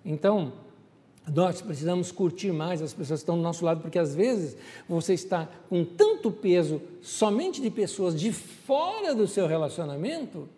[0.05, 0.53] Então,
[1.33, 4.57] nós precisamos curtir mais as pessoas que estão do nosso lado, porque às vezes
[4.89, 10.49] você está com tanto peso somente de pessoas de fora do seu relacionamento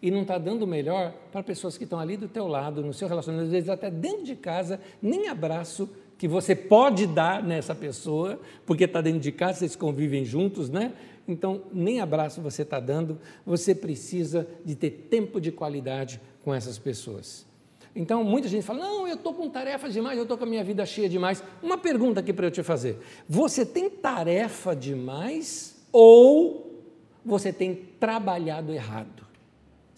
[0.00, 3.08] e não está dando melhor para pessoas que estão ali do teu lado, no seu
[3.08, 8.40] relacionamento, às vezes até dentro de casa, nem abraço que você pode dar nessa pessoa,
[8.66, 10.92] porque está dentro de casa, vocês convivem juntos, né?
[11.26, 16.78] Então, nem abraço você está dando, você precisa de ter tempo de qualidade com essas
[16.78, 17.46] pessoas.
[17.94, 20.64] Então, muita gente fala: não, eu estou com tarefas demais, eu estou com a minha
[20.64, 21.42] vida cheia demais.
[21.62, 26.82] Uma pergunta aqui para eu te fazer: você tem tarefa demais ou
[27.24, 29.27] você tem trabalhado errado?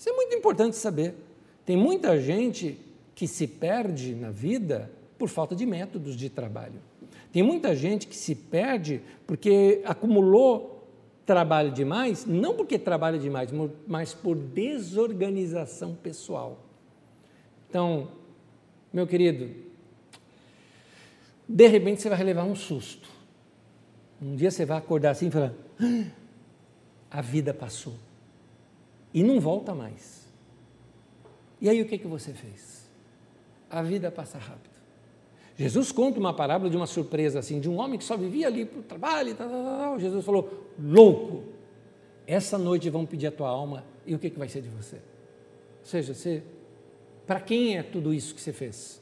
[0.01, 1.15] Isso é muito importante saber.
[1.67, 2.79] Tem muita gente
[3.15, 6.81] que se perde na vida por falta de métodos de trabalho.
[7.31, 10.89] Tem muita gente que se perde porque acumulou
[11.27, 13.51] trabalho demais, não porque trabalha demais,
[13.87, 16.65] mas por desorganização pessoal.
[17.69, 18.09] Então,
[18.91, 19.51] meu querido,
[21.47, 23.07] de repente você vai levar um susto.
[24.21, 26.05] Um dia você vai acordar assim e falar: ah,
[27.11, 27.93] a vida passou.
[29.13, 30.29] E não volta mais.
[31.61, 32.89] E aí o que, que você fez?
[33.69, 34.71] A vida passa rápido.
[35.57, 38.65] Jesus conta uma parábola de uma surpresa assim, de um homem que só vivia ali
[38.65, 39.35] para o trabalho.
[39.35, 40.01] Tal, tal, tal.
[40.01, 41.45] Jesus falou: louco,
[42.27, 44.97] essa noite vão pedir a tua alma e o que, que vai ser de você?
[44.97, 46.43] Ou seja, você
[47.31, 49.01] para quem é tudo isso que você fez?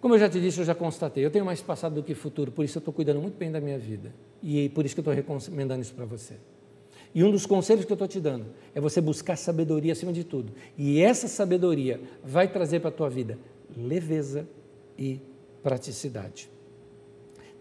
[0.00, 2.50] Como eu já te disse, eu já constatei, eu tenho mais passado do que futuro,
[2.50, 4.12] por isso eu estou cuidando muito bem da minha vida.
[4.42, 6.34] E por isso que eu estou recomendando isso para você.
[7.14, 10.24] E um dos conselhos que eu estou te dando é você buscar sabedoria acima de
[10.24, 10.52] tudo.
[10.76, 13.38] E essa sabedoria vai trazer para a tua vida
[13.76, 14.48] leveza
[14.98, 15.20] e
[15.62, 16.50] praticidade.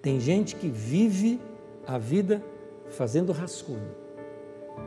[0.02, 1.40] Tem gente que vive
[1.86, 2.44] a vida
[2.90, 3.92] fazendo rascunho.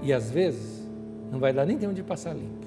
[0.03, 0.87] E às vezes
[1.31, 2.67] não vai dar nem tempo de passar limpo.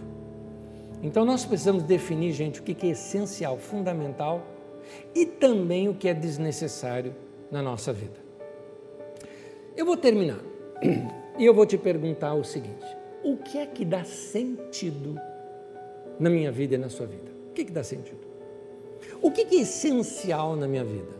[1.01, 4.45] Então nós precisamos definir, gente, o que é essencial, fundamental
[5.13, 7.15] e também o que é desnecessário
[7.51, 8.17] na nossa vida.
[9.75, 10.39] Eu vou terminar
[11.39, 12.85] e eu vou te perguntar o seguinte:
[13.23, 15.19] o que é que dá sentido
[16.19, 17.31] na minha vida e na sua vida?
[17.49, 18.27] O que, é que dá sentido?
[19.21, 21.17] O que, que é essencial na minha vida?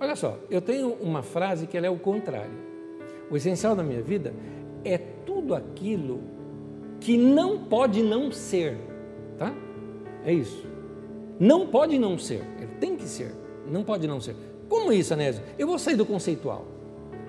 [0.00, 2.72] Olha só, eu tenho uma frase que é o contrário.
[3.30, 4.34] O essencial na minha vida
[4.84, 6.20] é tudo aquilo
[6.98, 8.76] que não pode não ser,
[9.38, 9.54] tá?
[10.24, 10.66] É isso.
[11.38, 13.34] Não pode não ser, ele tem que ser,
[13.66, 14.34] não pode não ser.
[14.68, 15.42] Como isso, Anésio?
[15.58, 16.71] Eu vou sair do conceitual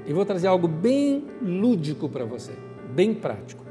[0.05, 2.51] e vou trazer algo bem lúdico para você,
[2.93, 3.63] bem prático.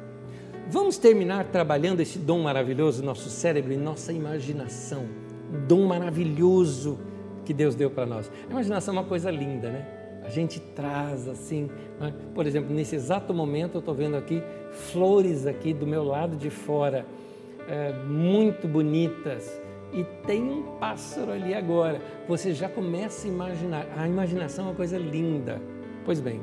[0.68, 5.04] Vamos terminar trabalhando esse dom maravilhoso, nosso cérebro e nossa imaginação.
[5.52, 6.98] Um dom maravilhoso
[7.44, 8.30] que Deus deu para nós.
[8.48, 9.86] A imaginação é uma coisa linda, né?
[10.24, 11.68] A gente traz assim,
[12.00, 12.14] né?
[12.34, 16.48] por exemplo, nesse exato momento eu estou vendo aqui flores aqui do meu lado de
[16.48, 17.04] fora,
[17.68, 19.60] é, muito bonitas,
[19.92, 22.00] e tem um pássaro ali agora.
[22.28, 23.86] Você já começa a imaginar.
[23.96, 25.60] A imaginação é uma coisa linda.
[26.04, 26.42] Pois bem,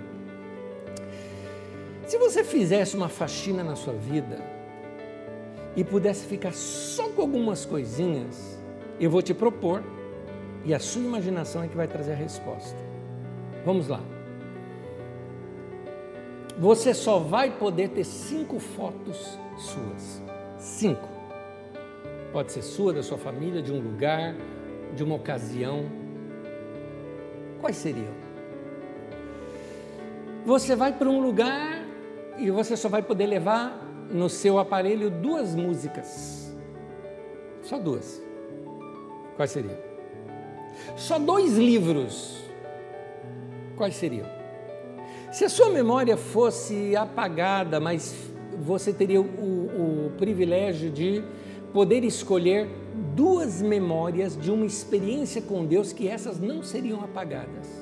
[2.06, 4.40] se você fizesse uma faxina na sua vida
[5.76, 8.58] e pudesse ficar só com algumas coisinhas,
[9.00, 9.84] eu vou te propor
[10.66, 12.78] e a sua imaginação é que vai trazer a resposta.
[13.66, 14.02] Vamos lá.
[16.58, 20.22] Você só vai poder ter cinco fotos suas.
[20.58, 21.08] Cinco.
[22.34, 24.36] Pode ser sua, da sua família, de um lugar,
[24.96, 25.86] de uma ocasião.
[27.62, 28.29] Quais seriam?
[30.50, 31.86] Você vai para um lugar
[32.40, 36.52] e você só vai poder levar no seu aparelho duas músicas.
[37.62, 38.20] Só duas.
[39.36, 39.78] Quais seriam?
[40.98, 42.44] Só dois livros.
[43.78, 44.26] Quais seriam?
[45.32, 48.16] Se a sua memória fosse apagada, mas
[48.60, 51.24] você teria o, o, privilégio de
[51.72, 52.68] poder escolher
[53.16, 57.79] duas memórias de uma experiência com Deus que essas não seriam apagadas.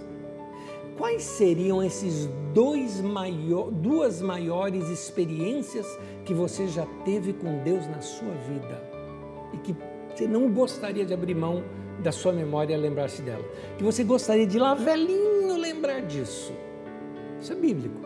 [0.98, 5.86] Quais seriam esses dois maior, duas maiores experiências
[6.26, 8.82] que você já teve com Deus na sua vida
[9.54, 9.76] e que
[10.10, 11.64] você não gostaria de abrir mão
[12.02, 13.46] da sua memória e lembrar-se dela?
[13.78, 16.52] Que você gostaria de lá velhinho lembrar disso?
[17.40, 18.02] Isso é bíblico.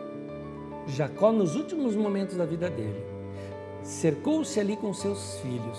[0.86, 3.02] Jacó, nos últimos momentos da vida dele,
[3.82, 5.78] cercou-se ali com seus filhos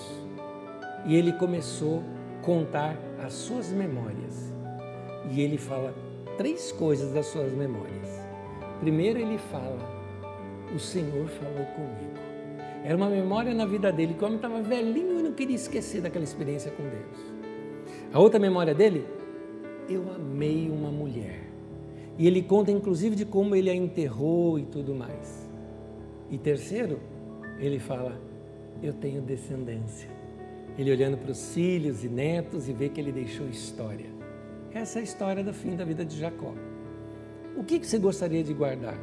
[1.06, 2.00] e ele começou
[2.40, 4.52] a contar as suas memórias.
[5.32, 5.94] E ele fala
[6.38, 8.24] três coisas das suas memórias.
[8.80, 9.80] Primeiro, ele fala:
[10.76, 12.14] O Senhor falou comigo.
[12.84, 16.02] Era uma memória na vida dele, que o homem estava velhinho e não queria esquecer
[16.02, 17.34] daquela experiência com Deus.
[18.12, 19.06] A outra memória dele:
[19.90, 21.44] Eu amei uma mulher.
[22.18, 25.50] E ele conta inclusive de como ele a enterrou e tudo mais.
[26.30, 27.00] E terceiro,
[27.60, 28.20] ele fala:
[28.82, 30.10] Eu tenho descendência.
[30.78, 34.13] Ele olhando para os filhos e netos e vê que ele deixou história.
[34.74, 36.52] Essa é a história do fim da vida de Jacó.
[37.56, 38.98] O que você gostaria de guardar?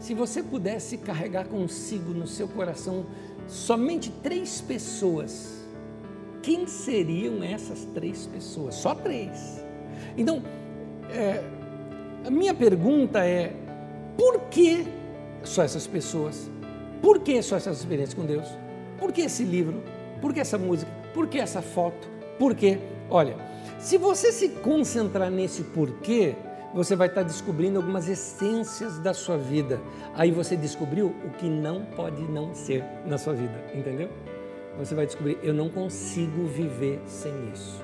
[0.00, 3.06] Se você pudesse carregar consigo no seu coração
[3.46, 5.64] somente três pessoas,
[6.42, 8.74] quem seriam essas três pessoas?
[8.74, 9.64] Só três.
[10.18, 10.42] Então,
[11.10, 11.44] é,
[12.26, 13.54] a minha pergunta é:
[14.16, 14.84] por que
[15.44, 16.50] só essas pessoas?
[17.00, 18.48] Por que só essas experiências com Deus?
[18.98, 19.80] Por que esse livro?
[20.20, 20.90] Por que essa música?
[21.14, 22.08] Por que essa foto?
[22.36, 22.78] Por quê?
[23.08, 23.49] Olha,
[23.80, 26.36] se você se concentrar nesse porquê,
[26.74, 29.80] você vai estar descobrindo algumas essências da sua vida.
[30.14, 34.10] Aí você descobriu o que não pode não ser na sua vida, entendeu?
[34.78, 37.82] Você vai descobrir, eu não consigo viver sem isso.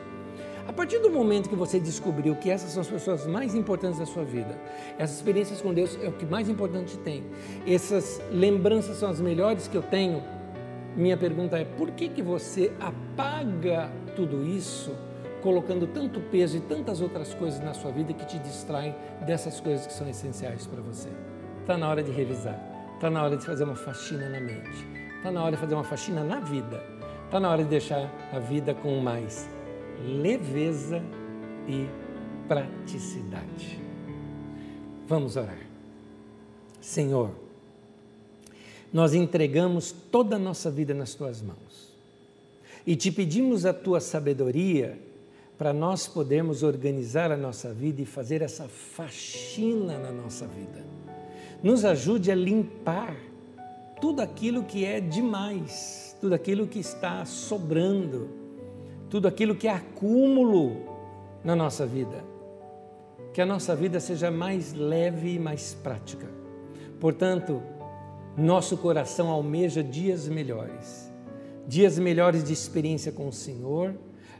[0.69, 4.07] A partir do momento que você descobriu que essas são as pessoas mais importantes da
[4.07, 4.59] sua vida,
[4.99, 7.25] essas experiências com Deus é o que mais importante tem,
[7.67, 10.23] essas lembranças são as melhores que eu tenho,
[10.97, 14.93] minha pergunta é: por que, que você apaga tudo isso,
[15.47, 18.93] colocando tanto peso e tantas outras coisas na sua vida que te distraem
[19.25, 21.09] dessas coisas que são essenciais para você?
[21.61, 22.61] Está na hora de revisar,
[22.97, 24.85] está na hora de fazer uma faxina na mente,
[25.19, 26.83] está na hora de fazer uma faxina na vida,
[27.27, 29.49] está na hora de deixar a vida com mais
[30.05, 31.01] leveza
[31.69, 31.89] e
[32.49, 33.81] praticidade.
[35.07, 35.61] Vamos orar.
[36.81, 37.31] Senhor,
[38.93, 41.95] nós entregamos toda a nossa vida nas tuas mãos
[42.85, 45.07] e te pedimos a tua sabedoria
[45.57, 50.85] para nós podermos organizar a nossa vida e fazer essa faxina na nossa vida.
[51.63, 53.17] Nos ajude a limpar
[54.01, 58.47] tudo aquilo que é demais, tudo aquilo que está sobrando
[59.09, 60.77] tudo aquilo que é acúmulo
[61.45, 62.25] na nossa vida.
[63.33, 66.27] Que a nossa vida seja mais leve e mais prática.
[66.99, 67.63] Portanto,
[68.37, 71.11] nosso coração almeja dias melhores,
[71.67, 73.95] dias melhores de experiência com o Senhor,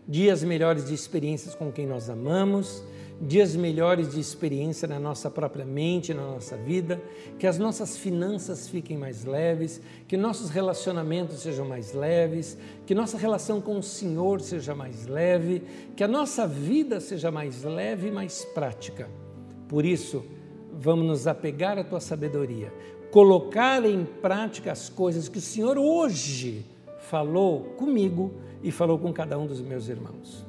[0.09, 2.83] dias melhores de experiências com quem nós amamos,
[3.21, 7.03] dias melhores de experiência na nossa própria mente, na nossa vida,
[7.39, 13.17] que as nossas finanças fiquem mais leves, que nossos relacionamentos sejam mais leves, que nossa
[13.17, 15.63] relação com o Senhor seja mais leve,
[15.97, 19.09] que a nossa vida seja mais leve e mais prática.
[19.67, 20.25] Por isso,
[20.73, 22.73] vamos nos apegar à tua sabedoria,
[23.11, 26.65] colocar em prática as coisas que o Senhor hoje
[27.01, 30.47] falou comigo e falou com cada um dos meus irmãos.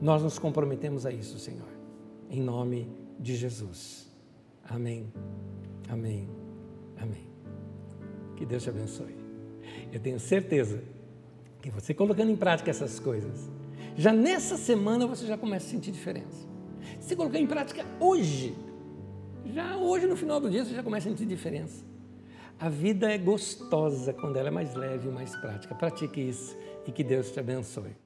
[0.00, 1.80] Nós nos comprometemos a isso, Senhor
[2.30, 2.88] em nome
[3.18, 4.08] de Jesus.
[4.64, 5.12] Amém,
[5.88, 6.28] amém,
[6.96, 7.28] amém.
[8.36, 9.16] Que Deus te abençoe.
[9.92, 10.80] Eu tenho certeza
[11.60, 13.50] que você colocando em prática essas coisas,
[13.96, 16.48] já nessa semana você já começa a sentir diferença.
[17.00, 18.54] Se colocar em prática hoje,
[19.44, 21.84] já hoje no final do dia você já começa a sentir diferença.
[22.58, 25.74] A vida é gostosa quando ela é mais leve e mais prática.
[25.74, 26.56] Pratique isso
[26.90, 27.96] e que Deus te abençoe.